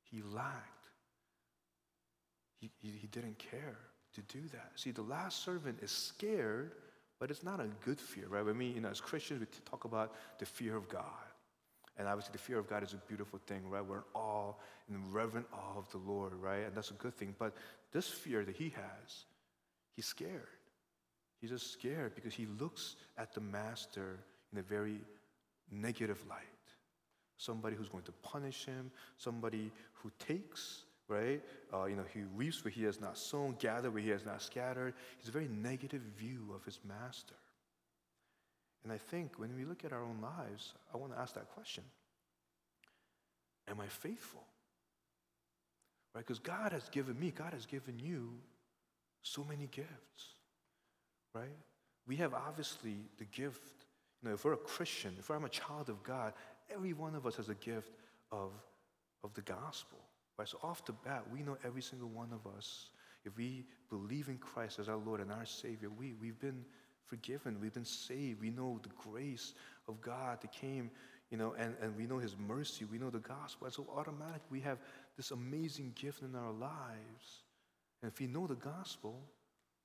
He 0.03 0.21
lacked. 0.21 0.69
He, 2.59 2.71
he, 2.79 2.89
he 3.01 3.07
didn't 3.07 3.39
care 3.39 3.77
to 4.13 4.21
do 4.21 4.47
that. 4.53 4.71
See, 4.75 4.91
the 4.91 5.01
last 5.01 5.43
servant 5.43 5.79
is 5.81 5.91
scared, 5.91 6.73
but 7.19 7.31
it's 7.31 7.43
not 7.43 7.59
a 7.59 7.67
good 7.83 7.99
fear, 7.99 8.27
right? 8.29 8.45
I 8.47 8.53
mean, 8.53 8.75
you 8.75 8.81
know, 8.81 8.89
as 8.89 9.01
Christians, 9.01 9.39
we 9.39 9.47
talk 9.69 9.85
about 9.85 10.13
the 10.39 10.45
fear 10.45 10.75
of 10.75 10.87
God. 10.87 11.03
And 11.97 12.07
obviously, 12.07 12.31
the 12.31 12.39
fear 12.39 12.57
of 12.57 12.67
God 12.67 12.83
is 12.83 12.93
a 12.93 12.97
beautiful 13.07 13.39
thing, 13.45 13.69
right? 13.69 13.85
We're 13.85 13.97
in 13.97 14.03
awe, 14.15 14.53
in 14.89 15.11
reverent 15.11 15.45
awe 15.53 15.77
of 15.77 15.89
the 15.91 15.99
Lord, 15.99 16.33
right? 16.33 16.65
And 16.65 16.75
that's 16.75 16.91
a 16.91 16.95
good 16.95 17.15
thing. 17.15 17.35
But 17.37 17.53
this 17.91 18.07
fear 18.07 18.43
that 18.43 18.55
he 18.55 18.69
has, 18.69 19.25
he's 19.95 20.07
scared. 20.07 20.47
He's 21.39 21.51
just 21.51 21.71
scared 21.71 22.15
because 22.15 22.33
he 22.33 22.47
looks 22.59 22.95
at 23.17 23.33
the 23.33 23.41
master 23.41 24.19
in 24.51 24.59
a 24.59 24.63
very 24.63 25.01
negative 25.71 26.23
light. 26.29 26.39
somebody 27.37 27.75
who's 27.75 27.89
going 27.89 28.03
to 28.03 28.11
punish 28.23 28.65
him, 28.65 28.91
somebody 29.17 29.71
who 29.93 30.11
takes, 30.19 30.83
right? 31.07 31.41
Uh, 31.73 31.85
you 31.85 31.95
know, 31.95 32.05
he 32.13 32.21
reaps 32.35 32.63
where 32.63 32.71
he 32.71 32.83
has 32.83 32.99
not 33.01 33.17
sown, 33.17 33.55
gather 33.59 33.91
where 33.91 34.01
he 34.01 34.09
has 34.09 34.25
not 34.25 34.41
scattered. 34.41 34.93
He's 35.19 35.29
a 35.29 35.31
very 35.31 35.47
negative 35.47 36.01
view 36.17 36.53
of 36.55 36.63
his 36.63 36.79
master. 36.87 37.35
And 38.83 38.91
I 38.91 38.97
think 38.97 39.39
when 39.39 39.55
we 39.55 39.63
look 39.63 39.85
at 39.85 39.93
our 39.93 40.03
own 40.03 40.19
lives, 40.21 40.73
I 40.93 40.97
want 40.97 41.13
to 41.13 41.19
ask 41.19 41.35
that 41.35 41.49
question 41.53 41.83
Am 43.67 43.79
I 43.79 43.87
faithful? 43.87 44.43
Right? 46.13 46.25
Because 46.25 46.39
God 46.39 46.73
has 46.73 46.89
given 46.89 47.19
me, 47.19 47.31
God 47.31 47.53
has 47.53 47.65
given 47.65 47.97
you 47.97 48.33
so 49.23 49.43
many 49.49 49.67
gifts, 49.67 50.35
right? 51.33 51.57
We 52.05 52.17
have 52.17 52.33
obviously 52.33 52.97
the 53.17 53.25
gift. 53.25 53.71
You 54.21 54.29
know, 54.29 54.35
if 54.35 54.45
we're 54.45 54.53
a 54.53 54.57
Christian, 54.57 55.15
if 55.17 55.31
I'm 55.31 55.45
a 55.45 55.49
child 55.49 55.89
of 55.89 56.03
God, 56.03 56.33
every 56.73 56.93
one 56.93 57.15
of 57.15 57.25
us 57.25 57.35
has 57.37 57.49
a 57.49 57.55
gift 57.55 57.91
of, 58.31 58.51
of 59.23 59.33
the 59.33 59.41
gospel. 59.41 59.97
Right? 60.37 60.47
So 60.47 60.57
off 60.63 60.85
the 60.85 60.93
bat, 60.93 61.23
we 61.31 61.41
know 61.41 61.57
every 61.65 61.81
single 61.81 62.09
one 62.09 62.29
of 62.31 62.51
us, 62.55 62.89
if 63.25 63.35
we 63.37 63.65
believe 63.89 64.27
in 64.27 64.37
Christ 64.37 64.79
as 64.79 64.89
our 64.89 64.97
Lord 64.97 65.21
and 65.21 65.31
our 65.31 65.45
Savior, 65.45 65.89
we, 65.89 66.13
we've 66.21 66.39
been 66.39 66.65
forgiven, 67.13 67.59
we've 67.61 67.75
been 67.75 67.85
saved, 67.85 68.41
we 68.41 68.49
know 68.49 68.79
the 68.81 68.89
grace 68.97 69.53
of 69.87 70.01
God 70.01 70.41
that 70.41 70.51
came, 70.51 70.89
you 71.29 71.37
know, 71.37 71.53
and, 71.59 71.75
and 71.79 71.95
we 71.95 72.07
know 72.07 72.17
His 72.17 72.35
mercy, 72.35 72.85
we 72.85 72.97
know 72.97 73.11
the 73.11 73.19
gospel. 73.19 73.65
And 73.65 73.73
so 73.73 73.85
automatically 73.95 74.49
we 74.49 74.61
have 74.61 74.79
this 75.15 75.29
amazing 75.29 75.93
gift 75.93 76.23
in 76.23 76.33
our 76.35 76.51
lives. 76.51 77.43
And 78.01 78.11
if 78.11 78.19
we 78.19 78.25
know 78.25 78.47
the 78.47 78.55
gospel, 78.55 79.21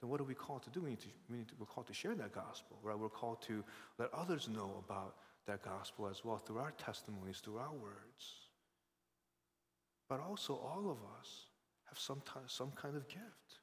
then 0.00 0.08
what 0.08 0.22
are 0.22 0.24
we 0.24 0.32
called 0.32 0.62
to 0.62 0.70
do? 0.70 0.80
We 0.80 0.90
need 0.90 1.00
to, 1.00 1.08
we 1.28 1.36
need 1.36 1.48
to, 1.48 1.54
we're 1.58 1.66
called 1.66 1.86
to 1.88 1.92
share 1.92 2.14
that 2.14 2.32
gospel, 2.32 2.78
right? 2.82 2.98
We're 2.98 3.10
called 3.10 3.42
to 3.42 3.62
let 3.98 4.08
others 4.14 4.48
know 4.48 4.82
about 4.86 5.16
that 5.46 5.62
gospel 5.62 6.08
as 6.08 6.24
well 6.24 6.38
through 6.38 6.60
our 6.60 6.72
testimonies, 6.78 7.40
through 7.44 7.58
our 7.58 7.72
words. 7.72 8.24
But 10.08 10.20
also, 10.20 10.54
all 10.54 10.90
of 10.90 10.96
us 11.20 11.28
have 11.88 11.98
some, 11.98 12.22
t- 12.24 12.40
some 12.46 12.70
kind 12.70 12.96
of 12.96 13.06
gift, 13.06 13.57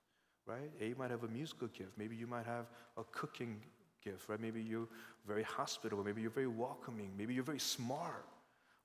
right? 0.45 0.71
A, 0.81 0.87
you 0.87 0.95
might 0.97 1.11
have 1.11 1.23
a 1.23 1.27
musical 1.27 1.67
gift. 1.67 1.91
Maybe 1.97 2.15
you 2.15 2.27
might 2.27 2.45
have 2.45 2.65
a 2.97 3.03
cooking 3.11 3.61
gift, 4.03 4.29
right? 4.29 4.39
Maybe 4.39 4.61
you're 4.61 4.87
very 5.27 5.43
hospitable. 5.43 6.03
Maybe 6.03 6.21
you're 6.21 6.31
very 6.31 6.47
welcoming. 6.47 7.11
Maybe 7.17 7.33
you're 7.33 7.43
very 7.43 7.59
smart, 7.59 8.25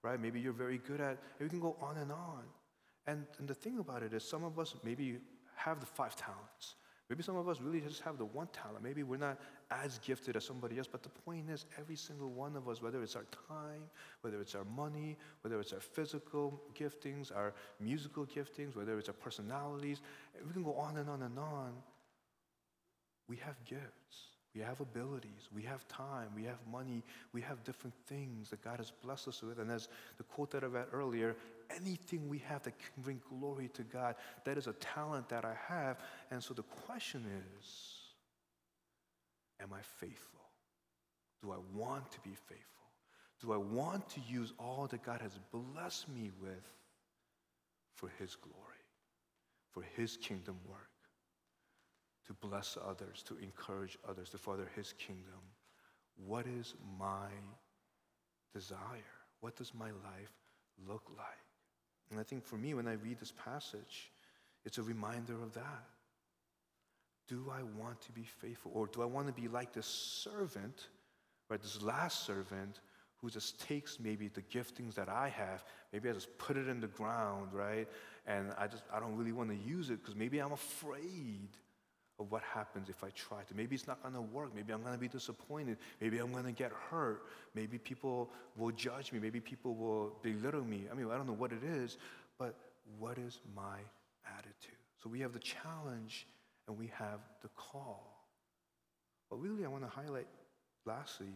right? 0.02 0.20
Maybe 0.20 0.40
you're 0.40 0.52
very 0.52 0.78
good 0.78 1.00
at, 1.00 1.18
we 1.38 1.48
can 1.48 1.60
go 1.60 1.76
on 1.80 1.96
and 1.98 2.10
on. 2.10 2.42
And, 3.06 3.26
and 3.38 3.48
the 3.48 3.54
thing 3.54 3.78
about 3.78 4.02
it 4.02 4.12
is, 4.12 4.24
some 4.24 4.44
of 4.44 4.58
us 4.58 4.74
maybe 4.84 5.18
have 5.56 5.80
the 5.80 5.86
five 5.86 6.16
talents. 6.16 6.76
Maybe 7.08 7.22
some 7.22 7.36
of 7.36 7.48
us 7.48 7.60
really 7.60 7.80
just 7.80 8.02
have 8.02 8.18
the 8.18 8.24
one 8.24 8.48
talent. 8.52 8.82
Maybe 8.82 9.02
we're 9.02 9.16
not 9.16 9.38
as 9.70 9.98
gifted 10.00 10.36
as 10.36 10.44
somebody 10.44 10.78
else, 10.78 10.88
but 10.90 11.02
the 11.02 11.08
point 11.08 11.48
is, 11.48 11.66
every 11.78 11.96
single 11.96 12.30
one 12.30 12.56
of 12.56 12.68
us, 12.68 12.82
whether 12.82 13.02
it's 13.02 13.16
our 13.16 13.26
time, 13.48 13.82
whether 14.22 14.40
it's 14.40 14.54
our 14.54 14.64
money, 14.64 15.16
whether 15.42 15.60
it's 15.60 15.72
our 15.72 15.80
physical 15.80 16.60
giftings, 16.78 17.34
our 17.34 17.54
musical 17.78 18.26
giftings, 18.26 18.74
whether 18.74 18.98
it's 18.98 19.08
our 19.08 19.14
personalities, 19.14 20.00
we 20.46 20.52
can 20.52 20.62
go 20.62 20.74
on 20.74 20.96
and 20.96 21.08
on 21.08 21.22
and 21.22 21.38
on. 21.38 21.72
We 23.28 23.36
have 23.36 23.64
gifts. 23.64 24.30
We 24.54 24.62
have 24.62 24.80
abilities, 24.80 25.48
we 25.54 25.62
have 25.62 25.86
time, 25.86 26.30
we 26.34 26.42
have 26.42 26.58
money, 26.70 27.04
we 27.32 27.40
have 27.42 27.62
different 27.62 27.94
things 28.08 28.50
that 28.50 28.64
God 28.64 28.78
has 28.78 28.90
blessed 28.90 29.28
us 29.28 29.42
with. 29.44 29.60
And 29.60 29.70
as 29.70 29.86
the 30.18 30.24
quote 30.24 30.50
that 30.50 30.64
I 30.64 30.66
read 30.66 30.86
earlier, 30.92 31.36
anything 31.76 32.28
we 32.28 32.38
have 32.38 32.64
that 32.64 32.76
can 32.76 33.02
bring 33.02 33.20
glory 33.28 33.70
to 33.74 33.82
God, 33.84 34.16
that 34.44 34.58
is 34.58 34.66
a 34.66 34.72
talent 34.72 35.28
that 35.28 35.44
I 35.44 35.54
have. 35.68 35.98
And 36.32 36.42
so 36.42 36.52
the 36.52 36.64
question 36.64 37.24
is 37.60 37.99
Am 39.62 39.72
I 39.72 39.80
faithful? 39.82 40.40
Do 41.42 41.52
I 41.52 41.58
want 41.74 42.10
to 42.12 42.20
be 42.20 42.30
faithful? 42.30 42.66
Do 43.40 43.52
I 43.52 43.56
want 43.56 44.08
to 44.10 44.20
use 44.28 44.52
all 44.58 44.86
that 44.90 45.02
God 45.02 45.20
has 45.20 45.38
blessed 45.52 46.08
me 46.08 46.30
with 46.40 46.66
for 47.94 48.10
His 48.18 48.36
glory, 48.36 48.56
for 49.70 49.82
His 49.96 50.16
kingdom 50.16 50.56
work? 50.68 50.90
to 52.30 52.48
bless 52.48 52.78
others, 52.86 53.24
to 53.24 53.36
encourage 53.38 53.98
others, 54.08 54.30
to 54.30 54.38
further 54.38 54.68
His 54.76 54.92
kingdom. 54.92 55.40
What 56.26 56.46
is 56.46 56.74
my 56.96 57.26
desire? 58.54 58.78
What 59.40 59.56
does 59.56 59.72
my 59.74 59.86
life 59.86 60.32
look 60.86 61.02
like? 61.16 61.26
And 62.10 62.20
I 62.20 62.22
think 62.22 62.44
for 62.44 62.54
me, 62.54 62.74
when 62.74 62.86
I 62.86 62.92
read 62.92 63.18
this 63.18 63.32
passage, 63.44 64.12
it's 64.64 64.78
a 64.78 64.82
reminder 64.82 65.34
of 65.42 65.52
that. 65.54 65.84
Do 67.30 67.52
I 67.56 67.62
want 67.80 68.00
to 68.02 68.12
be 68.12 68.24
faithful? 68.24 68.72
Or 68.74 68.88
do 68.88 69.02
I 69.02 69.04
want 69.04 69.28
to 69.28 69.32
be 69.32 69.46
like 69.46 69.72
this 69.72 69.86
servant, 69.86 70.88
right? 71.48 71.62
This 71.62 71.80
last 71.80 72.26
servant 72.26 72.80
who 73.18 73.30
just 73.30 73.60
takes 73.60 74.00
maybe 74.00 74.26
the 74.26 74.42
giftings 74.42 74.94
that 74.94 75.08
I 75.08 75.28
have, 75.28 75.62
maybe 75.92 76.10
I 76.10 76.12
just 76.12 76.36
put 76.38 76.56
it 76.56 76.66
in 76.66 76.80
the 76.80 76.88
ground, 76.88 77.52
right? 77.52 77.86
And 78.26 78.52
I 78.58 78.66
just 78.66 78.82
I 78.92 78.98
don't 78.98 79.16
really 79.16 79.30
want 79.30 79.50
to 79.50 79.56
use 79.56 79.90
it 79.90 80.00
because 80.02 80.16
maybe 80.16 80.40
I'm 80.40 80.50
afraid 80.50 81.50
of 82.18 82.32
what 82.32 82.42
happens 82.42 82.88
if 82.88 83.04
I 83.04 83.10
try 83.10 83.42
to. 83.44 83.54
Maybe 83.54 83.76
it's 83.76 83.86
not 83.86 84.02
going 84.02 84.14
to 84.14 84.20
work. 84.20 84.52
Maybe 84.52 84.72
I'm 84.72 84.82
going 84.82 84.94
to 84.94 85.00
be 85.00 85.08
disappointed. 85.08 85.78
Maybe 86.00 86.18
I'm 86.18 86.32
going 86.32 86.46
to 86.46 86.52
get 86.52 86.72
hurt. 86.90 87.22
Maybe 87.54 87.78
people 87.78 88.28
will 88.56 88.72
judge 88.72 89.12
me. 89.12 89.20
Maybe 89.20 89.38
people 89.38 89.76
will 89.76 90.18
belittle 90.20 90.64
me. 90.64 90.86
I 90.90 90.96
mean, 90.96 91.06
I 91.10 91.16
don't 91.16 91.28
know 91.28 91.32
what 91.32 91.52
it 91.52 91.62
is, 91.62 91.96
but 92.38 92.56
what 92.98 93.18
is 93.18 93.38
my 93.54 93.78
attitude? 94.36 94.76
So 95.00 95.08
we 95.08 95.20
have 95.20 95.32
the 95.32 95.38
challenge 95.38 96.26
and 96.70 96.78
we 96.78 96.90
have 96.96 97.18
the 97.42 97.48
call. 97.56 98.28
But 99.28 99.40
really, 99.40 99.64
I 99.64 99.68
want 99.68 99.82
to 99.82 99.90
highlight, 99.90 100.28
lastly, 100.86 101.34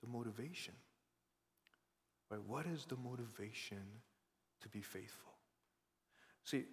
the 0.00 0.08
motivation. 0.08 0.74
Right? 2.30 2.40
What 2.46 2.66
is 2.66 2.86
the 2.86 2.96
motivation 2.96 3.82
to 4.62 4.68
be 4.68 4.80
faithful? 4.80 5.32
See, 6.44 6.64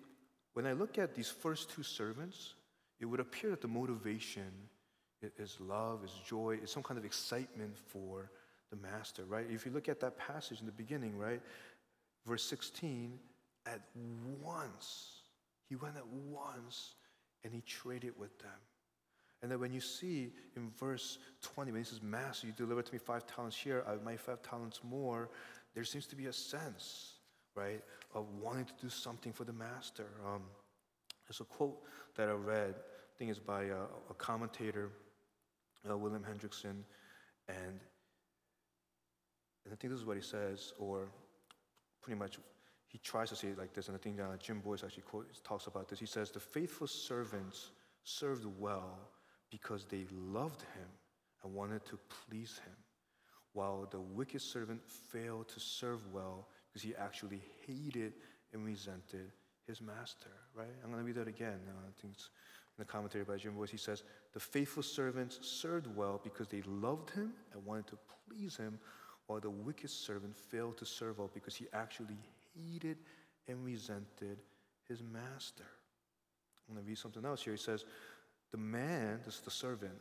when 0.54 0.68
I 0.68 0.74
look 0.74 1.00
at 1.00 1.16
these 1.16 1.30
first 1.30 1.72
two 1.72 1.82
servants, 1.82 2.54
it 3.00 3.06
would 3.06 3.20
appear 3.20 3.50
that 3.50 3.62
the 3.62 3.68
motivation 3.68 4.52
is 5.40 5.58
love, 5.60 6.04
is 6.06 6.14
joy, 6.24 6.60
is 6.62 6.70
some 6.70 6.84
kind 6.84 7.00
of 7.00 7.06
excitement 7.06 7.76
for 7.76 8.30
the 8.70 8.76
master, 8.76 9.26
right? 9.26 9.48
If 9.50 9.66
you 9.66 9.72
look 9.72 9.90
at 9.90 10.00
that 10.02 10.20
passage 10.20 10.60
in 10.60 10.68
the 10.68 10.72
beginning, 10.72 11.18
right? 11.18 11.42
Verse 12.28 12.44
16, 12.44 13.18
at 13.66 13.82
once, 14.44 15.22
he 15.68 15.76
went 15.76 15.98
at 15.98 16.08
once 16.08 16.94
and 17.44 17.54
he 17.54 17.62
traded 17.62 18.14
with 18.18 18.38
them. 18.40 18.60
And 19.42 19.52
then 19.52 19.60
when 19.60 19.72
you 19.72 19.82
see 19.82 20.32
in 20.56 20.72
verse 20.80 21.20
20, 21.44 21.72
when 21.72 21.82
he 21.82 21.86
says, 21.86 22.02
Master, 22.02 22.48
you 22.48 22.54
delivered 22.54 22.88
to 22.88 22.94
me 22.94 23.00
five 23.00 23.28
talents 23.28 23.56
here, 23.56 23.84
I 23.88 23.92
have 23.92 24.04
my 24.04 24.18
five 24.18 24.42
talents 24.42 24.80
more, 24.84 25.30
there 25.76 25.84
seems 25.84 26.08
to 26.08 26.16
be 26.16 26.26
a 26.26 26.34
sense, 26.34 27.14
right, 27.56 27.84
of 28.16 28.26
wanting 28.42 28.66
to 28.66 28.74
do 28.82 28.90
something 28.90 29.32
for 29.32 29.44
the 29.44 29.54
master. 29.54 30.08
Um, 30.26 30.42
there's 31.28 31.40
a 31.40 31.44
quote 31.44 31.78
that 32.16 32.30
I 32.30 32.32
read, 32.32 32.74
I 32.76 33.14
think 33.20 33.30
it's 33.30 33.40
by 33.40 33.66
a, 33.66 33.82
a 34.10 34.14
commentator, 34.18 34.90
uh, 35.88 35.96
William 35.96 36.24
Hendriksen, 36.24 36.84
and, 37.48 37.80
and 39.66 39.74
I 39.74 39.76
think 39.76 39.92
this 39.94 40.00
is 40.00 40.06
what 40.06 40.18
he 40.18 40.24
says, 40.24 40.74
or 40.80 41.10
pretty 42.02 42.18
much 42.18 42.40
he 42.88 42.98
tries 43.00 43.30
to 43.30 43.36
say 43.36 43.50
it 43.50 43.58
like 43.58 43.74
this, 43.74 43.88
and 43.88 43.98
I 43.98 44.00
think 44.00 44.20
uh, 44.20 44.38
Jim 44.40 44.62
Boice 44.62 44.84
actually 44.84 45.04
quotes, 45.04 45.40
talks 45.42 45.68
about 45.68 45.90
this. 45.90 46.00
He 46.00 46.06
says, 46.06 46.32
The 46.32 46.40
faithful 46.40 46.88
servants 46.88 47.72
served 48.04 48.46
well 48.58 48.98
because 49.52 49.86
they 49.86 50.06
loved 50.12 50.62
him 50.62 50.88
and 51.44 51.54
wanted 51.54 51.86
to 51.86 52.00
please 52.30 52.60
him, 52.64 52.76
while 53.54 53.88
the 53.92 54.00
wicked 54.00 54.42
servant 54.42 54.82
failed 54.88 55.50
to 55.50 55.60
serve 55.60 56.02
well 56.14 56.48
because 56.70 56.82
he 56.82 56.96
actually 56.96 57.42
hated 57.66 58.14
and 58.54 58.66
resented 58.66 59.32
his 59.68 59.82
master, 59.82 60.30
right? 60.56 60.68
I'm 60.84 60.92
going 60.92 61.02
to 61.02 61.06
read 61.06 61.16
that 61.16 61.28
again. 61.28 61.60
Uh, 61.68 61.88
I 61.88 62.02
think 62.02 62.14
it's 62.14 62.30
in 62.78 62.82
the 62.82 62.86
commentary 62.86 63.26
by 63.26 63.36
Jim 63.36 63.54
Boice. 63.54 63.70
He 63.70 63.78
says, 63.78 64.04
The 64.34 64.40
faithful 64.40 64.84
servants 64.84 65.40
served 65.42 65.88
well 65.94 66.22
because 66.24 66.48
they 66.48 66.62
loved 66.66 67.10
him 67.10 67.34
and 67.54 67.66
wanted 67.66 67.88
to 67.88 67.98
please 68.30 68.56
him, 68.56 68.80
while 69.26 69.42
the 69.42 69.50
wicked 69.50 69.90
servant 69.90 70.38
failed 70.38 70.78
to 70.78 70.86
serve 70.86 71.18
well 71.18 71.30
because 71.34 71.56
he 71.56 71.66
actually 71.74 72.18
hated 72.58 72.98
and 73.48 73.64
resented 73.64 74.40
his 74.88 75.02
master. 75.02 75.66
I'm 76.68 76.76
going 76.76 76.84
to 76.84 76.90
read 76.90 76.98
something 76.98 77.26
else 77.26 77.42
here. 77.42 77.54
He 77.54 77.60
says, 77.60 77.86
The 78.52 78.58
man, 78.58 79.20
this 79.26 79.36
is 79.36 79.42
the 79.42 79.52
servant, 79.52 79.94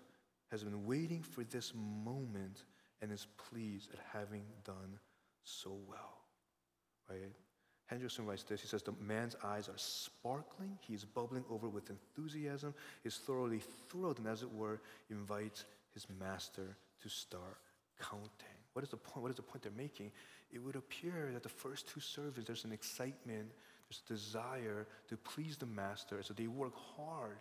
has 0.50 0.64
been 0.64 0.86
waiting 0.86 1.22
for 1.22 1.44
this 1.44 1.72
moment 1.74 2.64
and 3.02 3.12
is 3.12 3.26
pleased 3.50 3.90
at 3.92 4.00
having 4.12 4.42
done 4.64 4.98
so 5.44 5.76
well. 5.88 6.18
Right? 7.08 7.32
Hendriksen 7.92 8.26
writes 8.26 8.42
this. 8.42 8.60
He 8.60 8.66
says, 8.66 8.82
The 8.82 8.94
man's 9.00 9.36
eyes 9.44 9.68
are 9.68 9.76
sparkling. 9.76 10.78
He 10.80 10.94
is 10.94 11.04
bubbling 11.04 11.44
over 11.50 11.68
with 11.68 11.90
enthusiasm. 11.90 12.74
He's 13.02 13.16
thoroughly 13.16 13.60
thrilled 13.88 14.18
and, 14.18 14.26
as 14.26 14.42
it 14.42 14.52
were, 14.52 14.80
invites 15.10 15.64
his 15.94 16.06
master 16.18 16.76
to 17.02 17.08
start 17.08 17.58
counting. 18.00 18.56
What 18.72 18.84
is 18.84 18.90
the 18.90 18.96
point? 18.96 19.22
What 19.22 19.30
is 19.30 19.36
the 19.36 19.42
point 19.42 19.62
they're 19.62 19.72
making? 19.76 20.10
It 20.50 20.62
would 20.62 20.76
appear 20.76 21.30
that 21.32 21.42
the 21.42 21.48
first 21.48 21.88
two 21.88 22.00
servants, 22.00 22.46
there's 22.46 22.64
an 22.64 22.72
excitement, 22.72 23.50
there's 23.88 24.02
a 24.04 24.12
desire 24.12 24.86
to 25.08 25.16
please 25.16 25.56
the 25.56 25.66
master, 25.66 26.22
so 26.22 26.34
they 26.34 26.46
work 26.46 26.74
hard 26.96 27.38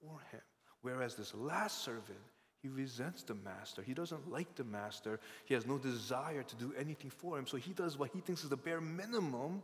for 0.00 0.20
him. 0.30 0.40
Whereas 0.82 1.14
this 1.14 1.34
last 1.34 1.82
servant, 1.82 2.20
He 2.64 2.70
resents 2.70 3.22
the 3.22 3.34
master. 3.34 3.82
He 3.82 3.92
doesn't 3.92 4.30
like 4.30 4.54
the 4.54 4.64
master. 4.64 5.20
He 5.44 5.52
has 5.52 5.66
no 5.66 5.76
desire 5.76 6.42
to 6.42 6.56
do 6.56 6.72
anything 6.78 7.10
for 7.10 7.38
him. 7.38 7.46
So 7.46 7.58
he 7.58 7.74
does 7.74 7.98
what 7.98 8.08
he 8.14 8.20
thinks 8.20 8.42
is 8.42 8.48
the 8.48 8.56
bare 8.56 8.80
minimum 8.80 9.62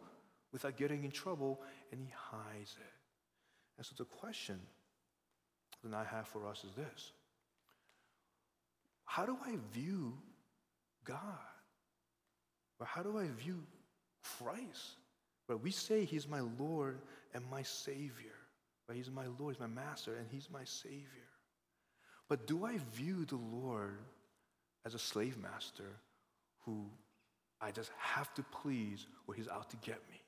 without 0.52 0.76
getting 0.76 1.04
in 1.04 1.10
trouble, 1.10 1.62
and 1.90 1.98
he 1.98 2.12
hides 2.14 2.76
it. 2.78 2.92
And 3.78 3.86
so 3.86 3.94
the 3.96 4.04
question 4.04 4.60
that 5.82 5.94
I 5.94 6.04
have 6.04 6.28
for 6.28 6.46
us 6.46 6.62
is 6.62 6.74
this 6.74 7.12
How 9.06 9.24
do 9.24 9.38
I 9.46 9.56
view 9.72 10.12
God? 11.02 11.49
Or 12.80 12.86
how 12.86 13.02
do 13.02 13.18
I 13.18 13.26
view 13.26 13.62
Christ? 14.38 14.96
But 15.46 15.62
we 15.62 15.70
say 15.70 16.04
he's 16.04 16.26
my 16.26 16.40
Lord 16.58 16.98
and 17.34 17.44
my 17.50 17.62
Savior. 17.62 18.34
But 18.86 18.96
he's 18.96 19.10
my 19.10 19.26
Lord, 19.38 19.54
he's 19.54 19.60
my 19.60 19.66
master, 19.66 20.16
and 20.16 20.26
he's 20.30 20.48
my 20.50 20.64
Savior. 20.64 21.28
But 22.28 22.46
do 22.46 22.64
I 22.64 22.78
view 22.94 23.24
the 23.24 23.36
Lord 23.36 23.98
as 24.86 24.94
a 24.94 24.98
slave 24.98 25.36
master 25.36 25.96
who 26.64 26.86
I 27.60 27.70
just 27.70 27.90
have 27.98 28.32
to 28.34 28.42
please 28.44 29.06
or 29.26 29.34
he's 29.34 29.48
out 29.48 29.68
to 29.70 29.76
get 29.76 30.00
me? 30.08 30.20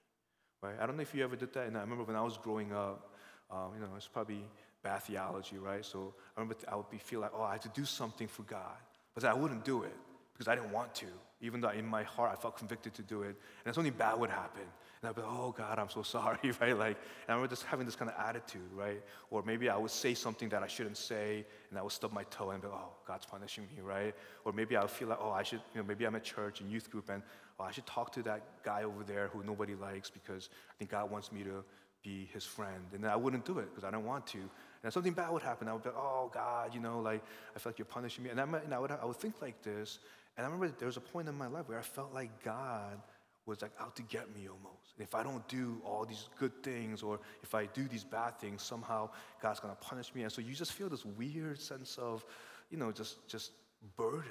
Right? 0.63 0.75
I 0.81 0.87
don't 0.87 0.97
know 0.97 1.03
if 1.03 1.15
you 1.15 1.25
ever 1.25 1.37
did 1.37 1.53
that. 1.55 1.67
And 1.67 1.77
I 1.77 1.81
remember 1.81 2.05
when 2.05 2.17
I 2.17 2.23
was 2.23 2.37
growing 2.37 2.73
up, 2.73 3.15
um, 3.51 3.73
you 3.75 3.81
know, 3.81 3.89
it's 3.97 4.09
probably 4.09 4.45
bad 4.83 5.03
theology, 5.03 5.59
right? 5.59 5.85
So 5.85 6.15
I 6.37 6.41
remember 6.41 6.57
I 6.71 6.77
would 6.77 6.91
be 6.91 6.99
feel 6.99 7.21
like, 7.21 7.33
oh, 7.35 7.43
I 7.43 7.53
have 7.53 7.61
to 7.63 7.69
do 7.69 7.85
something 7.85 8.29
for 8.29 8.43
God. 8.43 8.77
But 9.15 9.25
I 9.25 9.35
wouldn't 9.35 9.65
do 9.65 9.83
it 9.83 9.95
because 10.33 10.49
I 10.49 10.55
didn't 10.55 10.73
want 10.73 10.95
to, 10.97 11.07
even 11.43 11.61
though 11.61 11.69
in 11.69 11.87
my 11.87 12.05
heart 12.05 12.31
I 12.33 12.41
felt 12.41 12.57
convicted 12.57 12.95
to 12.95 13.03
do 13.03 13.23
it. 13.23 13.37
And 13.67 13.75
something 13.75 13.93
bad 13.93 14.19
would 14.19 14.31
happen. 14.31 14.63
And 15.03 15.09
I'd 15.09 15.17
be 15.17 15.21
like, 15.23 15.31
oh 15.31 15.53
God, 15.57 15.79
I'm 15.79 15.91
so 15.91 16.03
sorry, 16.17 16.39
right? 16.61 16.79
Like, 16.79 16.97
and 16.97 17.29
I 17.29 17.33
remember 17.33 17.49
just 17.49 17.65
having 17.65 17.85
this 17.85 17.97
kind 17.97 18.11
of 18.11 18.17
attitude, 18.19 18.71
right? 18.73 19.03
Or 19.31 19.43
maybe 19.43 19.69
I 19.69 19.77
would 19.77 19.91
say 19.91 20.15
something 20.15 20.49
that 20.51 20.63
I 20.63 20.69
shouldn't 20.69 20.97
say, 20.97 21.45
and 21.71 21.79
I 21.79 21.83
would 21.83 21.93
stub 21.93 22.13
my 22.13 22.23
toe 22.25 22.51
and 22.51 22.63
be 22.63 22.69
like, 22.69 22.79
oh, 22.79 22.93
God's 23.07 23.27
punishing 23.27 23.65
me, 23.65 23.83
right? 23.83 24.15
Or 24.45 24.53
maybe 24.53 24.77
I 24.77 24.83
would 24.83 24.91
feel 24.91 25.09
like, 25.09 25.19
oh, 25.21 25.31
I 25.31 25.43
should, 25.43 25.61
you 25.75 25.81
know, 25.81 25.87
maybe 25.87 26.05
I'm 26.05 26.15
at 26.15 26.25
church 26.25 26.61
and 26.61 26.71
youth 26.71 26.91
group, 26.91 27.11
and 27.11 27.23
oh, 27.59 27.65
I 27.65 27.73
should 27.73 27.87
talk 27.87 28.13
to 28.13 28.23
that 28.23 28.63
guy 28.63 28.85
over 28.85 29.03
there 29.05 29.29
who 29.29 29.43
nobody 29.43 29.75
likes 29.75 30.09
because 30.09 30.49
I 30.71 30.75
think 30.79 30.93
God 30.93 31.11
wants 31.11 31.33
me 31.33 31.43
to 31.43 31.65
be 32.03 32.29
his 32.33 32.45
friend. 32.45 32.85
And 32.93 33.03
then 33.05 33.11
I 33.11 33.17
wouldn't 33.17 33.45
do 33.45 33.59
it 33.59 33.71
because 33.71 33.85
I 33.85 33.91
don't 33.91 34.05
want 34.05 34.27
to. 34.29 34.39
And 34.83 34.93
something 34.93 35.13
bad 35.13 35.31
would 35.31 35.43
happen. 35.43 35.69
I 35.69 35.73
would 35.73 35.83
be 35.83 35.91
like, 35.91 35.99
oh 35.99 36.31
God, 36.33 36.75
you 36.75 36.81
know, 36.81 37.01
like 37.01 37.23
I 37.55 37.59
feel 37.59 37.71
like 37.71 37.79
you're 37.79 37.87
punishing 37.87 38.25
me. 38.25 38.31
And 38.31 38.41
I, 38.41 38.45
and 38.45 38.75
I, 38.75 38.79
would, 38.79 38.91
I 38.91 39.05
would 39.05 39.17
think 39.17 39.41
like 39.41 39.63
this. 39.63 40.01
And 40.37 40.47
I 40.47 40.51
remember 40.51 40.75
there 40.79 40.87
was 40.87 40.97
a 40.97 41.01
point 41.01 41.29
in 41.29 41.35
my 41.35 41.47
life 41.47 41.69
where 41.69 41.79
I 41.79 41.83
felt 41.83 42.15
like 42.15 42.43
God 42.43 43.01
was 43.45 43.61
like 43.61 43.73
out 43.81 43.97
to 43.97 44.03
get 44.03 44.35
me 44.35 44.49
almost. 44.49 44.95
And 44.97 45.07
if 45.07 45.15
I 45.15 45.23
don't 45.23 45.47
do 45.49 45.81
all 45.85 46.05
these 46.05 46.29
good 46.39 46.63
things 46.63 47.03
or 47.03 47.19
if 47.43 47.55
I 47.55 47.67
do 47.67 47.89
these 47.89 48.05
bad 48.05 48.39
things, 48.39 48.63
somehow 48.63 49.11
God's 49.43 49.61
gonna 49.61 49.75
punish 49.75 50.15
me. 50.15 50.23
And 50.23 50.33
so 50.33 50.41
you 50.41 50.55
just 50.55 50.73
feel 50.73 50.89
this 50.89 51.05
weird 51.05 51.61
sense 51.61 51.99
of, 51.99 52.25
you 52.71 52.79
know, 52.79 52.93
just 52.93 53.27
just 53.29 53.51
burden. 53.97 54.31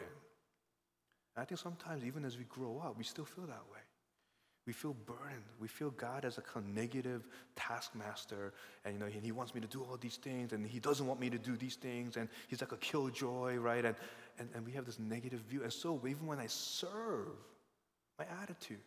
And 1.36 1.44
I 1.44 1.46
think 1.46 1.60
sometimes 1.60 2.04
even 2.06 2.26
as 2.26 2.38
we 2.38 2.46
grow 2.46 2.82
up, 2.84 2.98
we 2.98 3.04
still 3.04 3.26
feel 3.26 3.46
that 3.46 3.64
way. 3.72 3.80
We 4.68 4.74
feel 4.74 4.96
burdened. 5.06 5.44
We 5.60 5.68
feel 5.68 5.90
God 5.92 6.24
as 6.24 6.38
a 6.38 6.42
kind 6.42 6.66
of 6.66 6.72
negative 6.74 7.28
taskmaster, 7.56 8.54
and 8.86 8.94
you 8.94 9.00
know, 9.00 9.08
and 9.08 9.26
He 9.26 9.32
wants 9.32 9.56
me 9.56 9.62
to 9.62 9.68
do 9.68 9.82
all 9.82 9.98
these 9.98 10.18
things, 10.18 10.54
and 10.54 10.66
He 10.68 10.80
doesn't 10.80 11.08
want 11.08 11.20
me 11.20 11.32
to 11.32 11.40
do 11.40 11.58
these 11.58 11.76
things, 11.76 12.16
and 12.16 12.30
He's 12.48 12.62
like 12.62 12.72
a 12.72 12.78
killjoy, 12.78 13.56
right? 13.56 13.84
And, 13.84 13.96
and, 14.40 14.50
and 14.54 14.66
we 14.66 14.72
have 14.74 14.86
this 14.86 15.00
negative 15.00 15.42
view. 15.42 15.64
And 15.64 15.72
so 15.72 16.02
even 16.08 16.28
when 16.28 16.40
I 16.40 16.48
serve, 16.48 17.38
my 18.18 18.26
attitude 18.42 18.80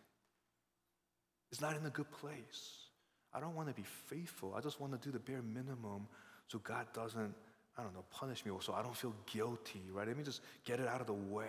is 1.51 1.61
not 1.61 1.77
in 1.77 1.87
a 1.87 1.91
good 1.91 2.11
place. 2.11 2.89
I 3.33 3.41
don't 3.41 3.55
want 3.55 3.69
to 3.69 3.75
be 3.75 3.85
faithful. 4.07 4.55
I 4.57 4.61
just 4.61 4.81
want 4.81 4.93
to 4.93 5.09
do 5.09 5.13
the 5.13 5.19
bare 5.19 5.43
minimum 5.43 6.07
so 6.49 6.59
God 6.59 6.87
doesn't, 6.93 7.35
I 7.77 7.83
don't 7.83 7.95
know, 7.95 8.05
punish 8.11 8.45
me 8.45 8.53
or 8.53 8.63
so 8.63 8.75
I 8.75 8.83
don't 8.83 8.97
feel 8.97 9.15
guilty, 9.33 9.83
right? 9.93 10.07
Let 10.07 10.17
me 10.17 10.23
just 10.23 10.41
get 10.65 10.79
it 10.79 10.87
out 10.87 11.01
of 11.01 11.07
the 11.07 11.15
way 11.15 11.47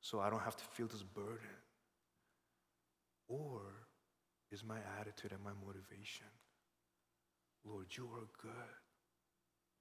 so 0.00 0.20
I 0.20 0.30
don't 0.30 0.42
have 0.42 0.56
to 0.56 0.64
feel 0.64 0.86
this 0.86 1.02
burden. 1.02 1.38
Or 3.28 3.62
is 4.52 4.62
my 4.62 4.78
attitude 5.00 5.32
and 5.32 5.42
my 5.42 5.52
motivation, 5.66 6.26
Lord, 7.64 7.86
you 7.90 8.04
are 8.14 8.28
good. 8.40 8.52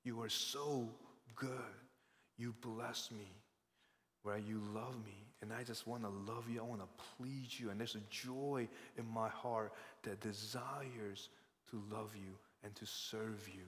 You 0.04 0.22
are 0.22 0.30
so 0.30 0.90
good. 1.36 1.50
You 2.38 2.54
bless 2.62 3.12
me, 3.12 3.32
right? 4.24 4.44
You 4.44 4.62
love 4.74 4.96
me. 5.06 5.26
And 5.42 5.52
I 5.52 5.64
just 5.64 5.86
want 5.88 6.04
to 6.04 6.10
love 6.10 6.46
you. 6.50 6.62
I 6.62 6.64
want 6.64 6.82
to 6.82 7.04
please 7.18 7.60
you. 7.60 7.70
And 7.70 7.80
there's 7.80 7.96
a 7.96 8.02
joy 8.10 8.68
in 8.98 9.06
my 9.14 9.30
heart 9.30 9.74
that 10.04 10.22
desires 10.22 11.30
to 11.70 11.82
love 11.92 12.16
you 12.16 12.34
and 12.64 12.74
to 12.76 12.86
serve 12.86 13.48
you 13.54 13.64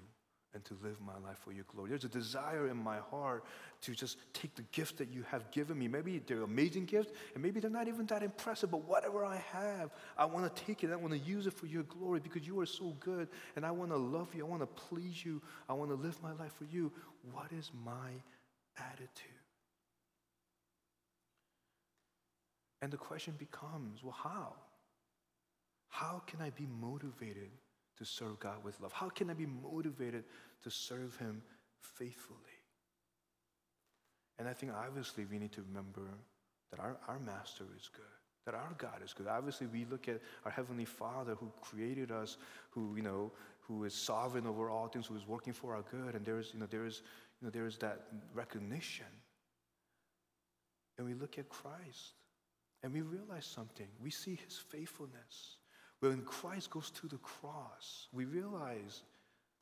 and 0.54 0.64
to 0.64 0.78
live 0.82 0.96
my 1.06 1.18
life 1.28 1.38
for 1.40 1.52
your 1.52 1.66
glory. 1.66 1.90
There's 1.90 2.06
a 2.06 2.10
desire 2.10 2.70
in 2.70 2.78
my 2.78 2.98
heart 2.98 3.44
to 3.82 3.94
just 3.94 4.18
take 4.34 4.56
the 4.56 4.64
gift 4.72 4.98
that 5.00 5.10
you 5.10 5.24
have 5.30 5.52
given 5.52 5.78
me. 5.78 5.90
Maybe 5.90 6.22
they're 6.26 6.44
amazing 6.44 6.86
gifts, 6.86 7.12
and 7.34 7.44
maybe 7.44 7.60
they're 7.60 7.70
not 7.70 7.90
even 7.90 8.06
that 8.06 8.24
impressive, 8.24 8.72
but 8.72 8.88
whatever 8.88 9.26
I 9.26 9.44
have, 9.52 9.92
I 10.18 10.24
want 10.24 10.56
to 10.56 10.64
take 10.64 10.86
it. 10.86 10.92
I 10.92 10.96
want 10.96 11.12
to 11.12 11.20
use 11.20 11.46
it 11.46 11.52
for 11.52 11.66
your 11.66 11.84
glory 11.84 12.22
because 12.22 12.48
you 12.48 12.58
are 12.62 12.66
so 12.66 12.96
good, 13.02 13.28
and 13.58 13.66
I 13.66 13.72
want 13.72 13.92
to 13.92 13.98
love 13.98 14.34
you. 14.34 14.46
I 14.46 14.50
want 14.50 14.62
to 14.62 14.68
please 14.68 15.26
you. 15.26 15.42
I 15.68 15.74
want 15.74 15.92
to 15.92 15.96
live 15.96 16.18
my 16.24 16.32
life 16.32 16.54
for 16.58 16.66
you. 16.72 16.90
What 17.34 17.52
is 17.52 17.72
my 17.84 18.12
attitude? 18.78 19.32
And 22.82 22.92
the 22.92 22.98
question 22.98 23.34
becomes 23.38 24.04
well, 24.04 24.16
how? 24.24 24.54
How 25.90 26.22
can 26.28 26.42
I 26.42 26.50
be 26.50 26.68
motivated 26.82 27.50
to 27.98 28.06
serve 28.06 28.40
God 28.40 28.64
with 28.64 28.80
love? 28.82 28.92
How 28.92 29.10
can 29.10 29.30
I 29.30 29.34
be 29.34 29.46
motivated 29.46 30.26
to 30.64 30.70
serve 30.70 31.16
Him 31.18 31.42
faithfully? 31.80 32.38
And 34.38 34.48
I 34.48 34.54
think 34.54 34.74
obviously 34.74 35.26
we 35.26 35.40
need 35.40 35.54
to 35.54 35.62
remember 35.62 36.02
that 36.72 36.80
our, 36.80 36.98
our 37.08 37.20
Master 37.20 37.64
is 37.78 37.90
good, 37.94 38.04
that 38.46 38.54
our 38.54 38.76
God 38.78 39.02
is 39.04 39.14
good. 39.14 39.28
Obviously, 39.28 39.68
we 39.68 39.86
look 39.86 40.10
at 40.10 40.20
our 40.44 40.52
Heavenly 40.52 40.86
Father 40.86 41.36
who 41.36 41.52
created 41.62 42.12
us, 42.12 42.38
who, 42.70 42.96
you 42.96 43.02
know, 43.02 43.32
who 43.62 43.86
is 43.86 43.94
sovereign 43.94 44.46
over 44.46 44.70
all 44.70 44.88
things, 44.88 45.08
who 45.08 45.16
is 45.16 45.26
working 45.28 45.54
for 45.54 45.74
our 45.74 45.84
good, 45.90 46.14
and 46.16 46.26
there 46.26 46.38
is, 46.38 46.52
you 46.54 46.60
know, 46.60 46.68
there 46.68 46.86
is, 46.86 47.02
you 47.40 47.48
know, 47.48 47.52
there 47.52 47.66
is 47.66 47.78
that 47.78 48.08
recognition. 48.34 49.06
And 50.98 51.06
we 51.06 51.14
look 51.14 51.38
at 51.38 51.50
Christ 51.50 52.14
and 52.84 52.94
we 52.94 53.02
realize 53.02 53.46
something. 53.46 53.88
We 54.02 54.12
see 54.12 54.40
his 54.46 54.58
faithfulness. 54.58 55.58
When 56.00 56.22
Christ 56.22 56.70
goes 56.70 56.92
to 56.92 57.08
the 57.08 57.18
cross, 57.18 58.08
we 58.14 58.26
realize 58.26 59.02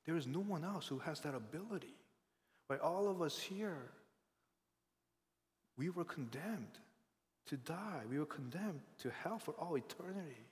there 0.05 0.17
is 0.17 0.27
no 0.27 0.39
one 0.39 0.63
else 0.63 0.87
who 0.87 0.99
has 0.99 1.21
that 1.21 1.33
ability. 1.33 1.95
Right? 2.69 2.79
All 2.79 3.09
of 3.09 3.21
us 3.21 3.39
here, 3.39 3.91
we 5.77 5.89
were 5.89 6.03
condemned 6.03 6.79
to 7.47 7.57
die. 7.57 8.01
We 8.09 8.19
were 8.19 8.25
condemned 8.25 8.81
to 8.99 9.09
hell 9.09 9.39
for 9.39 9.51
all 9.51 9.75
eternity. 9.77 10.47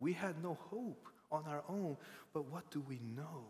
We 0.00 0.12
had 0.12 0.42
no 0.42 0.58
hope 0.70 1.08
on 1.30 1.44
our 1.46 1.62
own. 1.68 1.96
But 2.32 2.50
what 2.50 2.70
do 2.70 2.80
we 2.88 3.00
know? 3.16 3.46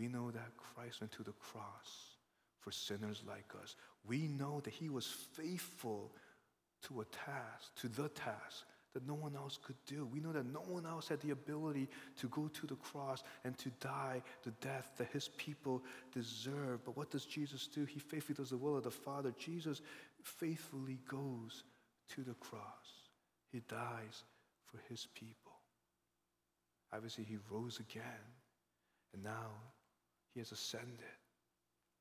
We 0.00 0.08
know 0.08 0.30
that 0.30 0.56
Christ 0.56 1.02
went 1.02 1.12
to 1.12 1.22
the 1.22 1.32
cross 1.32 2.16
for 2.60 2.72
sinners 2.72 3.22
like 3.28 3.52
us. 3.62 3.76
We 4.08 4.28
know 4.28 4.60
that 4.64 4.72
he 4.72 4.88
was 4.88 5.06
faithful 5.06 6.10
to 6.88 7.02
a 7.02 7.04
task, 7.04 7.74
to 7.82 7.88
the 7.88 8.08
task 8.08 8.64
that 8.94 9.06
no 9.06 9.12
one 9.12 9.36
else 9.36 9.58
could 9.62 9.76
do. 9.86 10.06
We 10.06 10.20
know 10.20 10.32
that 10.32 10.46
no 10.46 10.60
one 10.60 10.86
else 10.86 11.08
had 11.08 11.20
the 11.20 11.32
ability 11.32 11.86
to 12.16 12.28
go 12.28 12.48
to 12.48 12.66
the 12.66 12.76
cross 12.76 13.22
and 13.44 13.58
to 13.58 13.68
die 13.78 14.22
the 14.42 14.52
death 14.62 14.90
that 14.96 15.08
his 15.12 15.28
people 15.36 15.84
deserve. 16.14 16.82
But 16.82 16.96
what 16.96 17.10
does 17.10 17.26
Jesus 17.26 17.66
do? 17.66 17.84
He 17.84 18.00
faithfully 18.00 18.36
does 18.36 18.50
the 18.50 18.56
will 18.56 18.78
of 18.78 18.84
the 18.84 18.90
Father. 18.90 19.34
Jesus 19.38 19.82
faithfully 20.22 20.98
goes 21.06 21.64
to 22.14 22.22
the 22.22 22.34
cross. 22.34 22.62
He 23.52 23.60
dies 23.68 24.24
for 24.64 24.78
his 24.88 25.06
people. 25.14 25.52
Obviously, 26.90 27.24
he 27.24 27.36
rose 27.50 27.78
again, 27.78 28.02
and 29.12 29.22
now 29.22 29.50
he 30.32 30.40
has 30.40 30.52
ascended. 30.52 31.18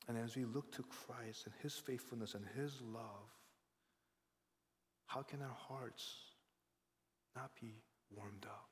And 0.08 0.18
as 0.18 0.36
we 0.36 0.46
look 0.46 0.72
to 0.74 0.84
Christ 0.84 1.46
and 1.46 1.54
his 1.62 1.76
faithfulness 1.76 2.34
and 2.34 2.46
his 2.56 2.82
love, 2.82 3.30
how 5.06 5.22
can 5.22 5.42
our 5.42 5.58
hearts 5.68 6.15
not 7.36 7.52
be 7.60 7.74
warmed 8.15 8.46
up? 8.46 8.70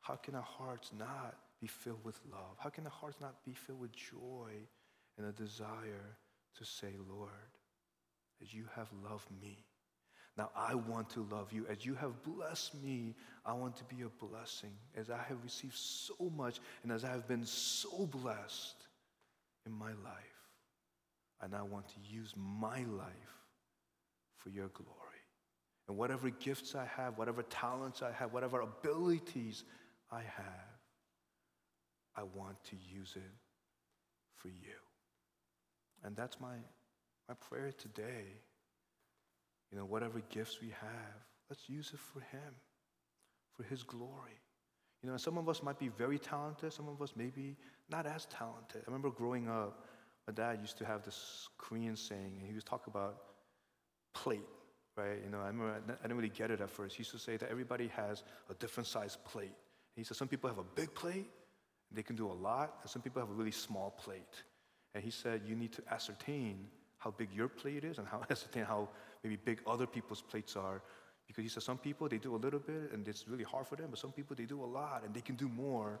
How 0.00 0.16
can 0.16 0.34
our 0.34 0.42
hearts 0.42 0.90
not 0.98 1.36
be 1.60 1.66
filled 1.66 2.04
with 2.04 2.18
love? 2.30 2.56
How 2.58 2.70
can 2.70 2.84
our 2.84 2.92
hearts 2.92 3.18
not 3.20 3.44
be 3.44 3.52
filled 3.52 3.80
with 3.80 3.92
joy 3.92 4.52
and 5.16 5.26
a 5.26 5.32
desire 5.32 6.16
to 6.58 6.64
say, 6.64 6.94
Lord, 7.08 7.30
as 8.42 8.54
you 8.54 8.64
have 8.74 8.88
loved 9.04 9.28
me, 9.42 9.64
now 10.36 10.50
I 10.56 10.76
want 10.76 11.10
to 11.10 11.26
love 11.32 11.52
you. 11.52 11.66
As 11.68 11.84
you 11.84 11.94
have 11.96 12.22
blessed 12.22 12.80
me, 12.82 13.16
I 13.44 13.52
want 13.54 13.76
to 13.78 13.84
be 13.84 14.02
a 14.02 14.24
blessing. 14.24 14.70
As 14.96 15.10
I 15.10 15.20
have 15.28 15.42
received 15.42 15.74
so 15.74 16.30
much 16.36 16.60
and 16.84 16.92
as 16.92 17.04
I 17.04 17.08
have 17.08 17.26
been 17.26 17.44
so 17.44 18.06
blessed 18.06 18.87
in 19.68 19.78
my 19.78 19.90
life, 19.90 20.38
and 21.42 21.54
I 21.54 21.62
want 21.62 21.88
to 21.88 21.94
use 22.02 22.32
my 22.36 22.78
life 22.78 23.36
for 24.38 24.50
your 24.50 24.68
glory. 24.68 24.94
And 25.86 25.96
whatever 25.96 26.30
gifts 26.30 26.74
I 26.74 26.86
have, 26.96 27.18
whatever 27.18 27.42
talents 27.42 28.02
I 28.02 28.12
have, 28.12 28.32
whatever 28.32 28.60
abilities 28.60 29.64
I 30.10 30.20
have, 30.20 30.78
I 32.16 32.22
want 32.22 32.62
to 32.64 32.76
use 32.76 33.14
it 33.16 33.34
for 34.36 34.48
you. 34.48 34.78
And 36.04 36.16
that's 36.16 36.40
my, 36.40 36.56
my 37.28 37.34
prayer 37.48 37.72
today. 37.72 38.26
You 39.70 39.78
know, 39.78 39.84
whatever 39.84 40.20
gifts 40.30 40.58
we 40.60 40.68
have, 40.68 41.18
let's 41.48 41.68
use 41.68 41.90
it 41.92 42.00
for 42.00 42.20
Him, 42.20 42.54
for 43.56 43.62
His 43.64 43.82
glory. 43.82 44.40
You 45.02 45.10
know, 45.10 45.16
some 45.16 45.38
of 45.38 45.48
us 45.48 45.62
might 45.62 45.78
be 45.78 45.88
very 45.88 46.18
talented, 46.18 46.72
some 46.72 46.88
of 46.88 47.00
us 47.00 47.12
maybe 47.16 47.56
not 47.88 48.06
as 48.06 48.26
talented. 48.26 48.82
I 48.82 48.84
remember 48.86 49.10
growing 49.10 49.48
up, 49.48 49.86
my 50.26 50.32
dad 50.32 50.58
used 50.60 50.76
to 50.78 50.84
have 50.84 51.04
this 51.04 51.48
Korean 51.56 51.96
saying, 51.96 52.36
and 52.38 52.48
he 52.48 52.54
was 52.54 52.64
talking 52.64 52.92
about 52.92 53.22
plate, 54.12 54.48
right? 54.96 55.18
You 55.24 55.30
know, 55.30 55.40
I 55.40 55.46
remember 55.46 55.74
I 55.88 56.02
didn't 56.02 56.16
really 56.16 56.28
get 56.28 56.50
it 56.50 56.60
at 56.60 56.68
first. 56.68 56.96
He 56.96 57.00
used 57.00 57.12
to 57.12 57.18
say 57.18 57.36
that 57.36 57.48
everybody 57.48 57.88
has 57.88 58.24
a 58.50 58.54
different 58.54 58.88
size 58.88 59.16
plate. 59.24 59.44
And 59.44 59.96
he 59.96 60.04
said 60.04 60.16
some 60.16 60.28
people 60.28 60.50
have 60.50 60.58
a 60.58 60.64
big 60.74 60.92
plate, 60.94 61.30
they 61.92 62.02
can 62.02 62.16
do 62.16 62.26
a 62.30 62.32
lot, 62.32 62.78
and 62.82 62.90
some 62.90 63.00
people 63.00 63.22
have 63.22 63.30
a 63.30 63.34
really 63.34 63.52
small 63.52 63.90
plate. 63.90 64.42
And 64.94 65.02
he 65.02 65.10
said 65.10 65.42
you 65.46 65.54
need 65.54 65.72
to 65.74 65.82
ascertain 65.90 66.66
how 66.98 67.12
big 67.12 67.32
your 67.32 67.48
plate 67.48 67.84
is 67.84 67.98
and 67.98 68.06
how 68.06 68.22
ascertain 68.30 68.64
how 68.64 68.88
maybe 69.22 69.36
big 69.36 69.60
other 69.66 69.86
people's 69.86 70.20
plates 70.20 70.56
are. 70.56 70.82
Because 71.28 71.44
he 71.44 71.48
said 71.48 71.62
some 71.62 71.78
people 71.78 72.08
they 72.08 72.18
do 72.18 72.34
a 72.34 72.40
little 72.40 72.58
bit 72.58 72.90
and 72.92 73.06
it's 73.06 73.28
really 73.28 73.44
hard 73.44 73.68
for 73.68 73.76
them, 73.76 73.88
but 73.90 73.98
some 73.98 74.10
people 74.10 74.34
they 74.34 74.46
do 74.46 74.64
a 74.64 74.66
lot 74.66 75.04
and 75.04 75.14
they 75.14 75.20
can 75.20 75.36
do 75.36 75.48
more. 75.48 76.00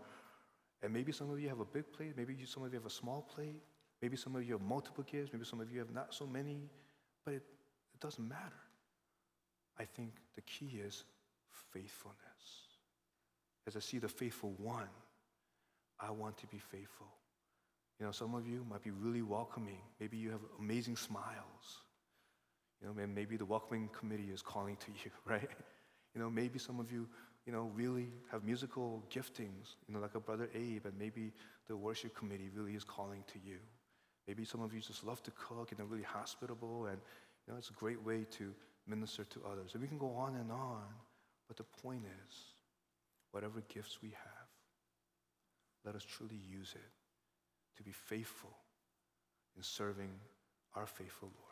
And 0.82 0.92
maybe 0.92 1.12
some 1.12 1.30
of 1.30 1.38
you 1.38 1.48
have 1.48 1.60
a 1.60 1.64
big 1.64 1.92
plate, 1.92 2.14
maybe 2.16 2.34
you, 2.34 2.46
some 2.46 2.64
of 2.64 2.72
you 2.72 2.78
have 2.78 2.86
a 2.86 2.90
small 2.90 3.22
plate, 3.34 3.62
maybe 4.00 4.16
some 4.16 4.34
of 4.34 4.44
you 4.44 4.52
have 4.54 4.62
multiple 4.62 5.04
gifts, 5.04 5.32
maybe 5.32 5.44
some 5.44 5.60
of 5.60 5.70
you 5.70 5.78
have 5.78 5.92
not 5.92 6.14
so 6.14 6.26
many, 6.26 6.68
but 7.24 7.34
it, 7.34 7.42
it 7.94 8.00
doesn't 8.00 8.26
matter. 8.26 8.62
I 9.78 9.84
think 9.84 10.12
the 10.34 10.40
key 10.42 10.80
is 10.84 11.04
faithfulness. 11.72 12.16
As 13.66 13.76
I 13.76 13.80
see 13.80 13.98
the 13.98 14.08
faithful 14.08 14.54
one, 14.56 14.88
I 16.00 16.10
want 16.10 16.38
to 16.38 16.46
be 16.46 16.58
faithful. 16.58 17.08
You 18.00 18.06
know, 18.06 18.12
some 18.12 18.34
of 18.34 18.46
you 18.46 18.64
might 18.70 18.82
be 18.82 18.90
really 18.90 19.22
welcoming. 19.22 19.80
Maybe 20.00 20.16
you 20.16 20.30
have 20.30 20.40
amazing 20.58 20.96
smiles. 20.96 21.82
You 22.80 22.88
know, 22.88 23.06
maybe 23.06 23.36
the 23.36 23.44
welcoming 23.44 23.88
committee 23.98 24.30
is 24.32 24.42
calling 24.42 24.76
to 24.76 24.90
you, 25.04 25.10
right? 25.24 25.50
You 26.14 26.20
know, 26.20 26.30
maybe 26.30 26.58
some 26.58 26.80
of 26.80 26.92
you, 26.92 27.08
you 27.46 27.52
know, 27.52 27.70
really 27.74 28.08
have 28.30 28.44
musical 28.44 29.02
giftings, 29.10 29.76
you 29.86 29.94
know, 29.94 30.00
like 30.00 30.14
a 30.14 30.20
brother 30.20 30.48
Abe, 30.54 30.86
and 30.86 30.98
maybe 30.98 31.32
the 31.66 31.76
worship 31.76 32.16
committee 32.16 32.50
really 32.54 32.74
is 32.74 32.84
calling 32.84 33.24
to 33.32 33.38
you. 33.44 33.56
Maybe 34.26 34.44
some 34.44 34.62
of 34.62 34.74
you 34.74 34.80
just 34.80 35.04
love 35.04 35.22
to 35.22 35.30
cook 35.32 35.72
and 35.72 35.80
are 35.80 35.86
really 35.86 36.02
hospitable, 36.02 36.86
and 36.86 36.98
you 37.46 37.52
know, 37.52 37.58
it's 37.58 37.70
a 37.70 37.74
great 37.74 38.02
way 38.04 38.26
to 38.32 38.54
minister 38.86 39.24
to 39.24 39.40
others. 39.50 39.70
And 39.72 39.82
we 39.82 39.88
can 39.88 39.98
go 39.98 40.12
on 40.12 40.36
and 40.36 40.52
on, 40.52 40.84
but 41.46 41.56
the 41.56 41.64
point 41.82 42.02
is, 42.04 42.34
whatever 43.32 43.62
gifts 43.68 43.98
we 44.02 44.10
have, 44.10 44.48
let 45.84 45.94
us 45.94 46.04
truly 46.04 46.36
use 46.36 46.74
it 46.74 46.90
to 47.76 47.82
be 47.82 47.92
faithful 47.92 48.54
in 49.56 49.62
serving 49.62 50.10
our 50.74 50.86
faithful 50.86 51.30
Lord. 51.40 51.47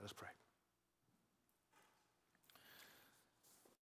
Let 0.00 0.06
us 0.06 0.12
pray. 0.12 0.28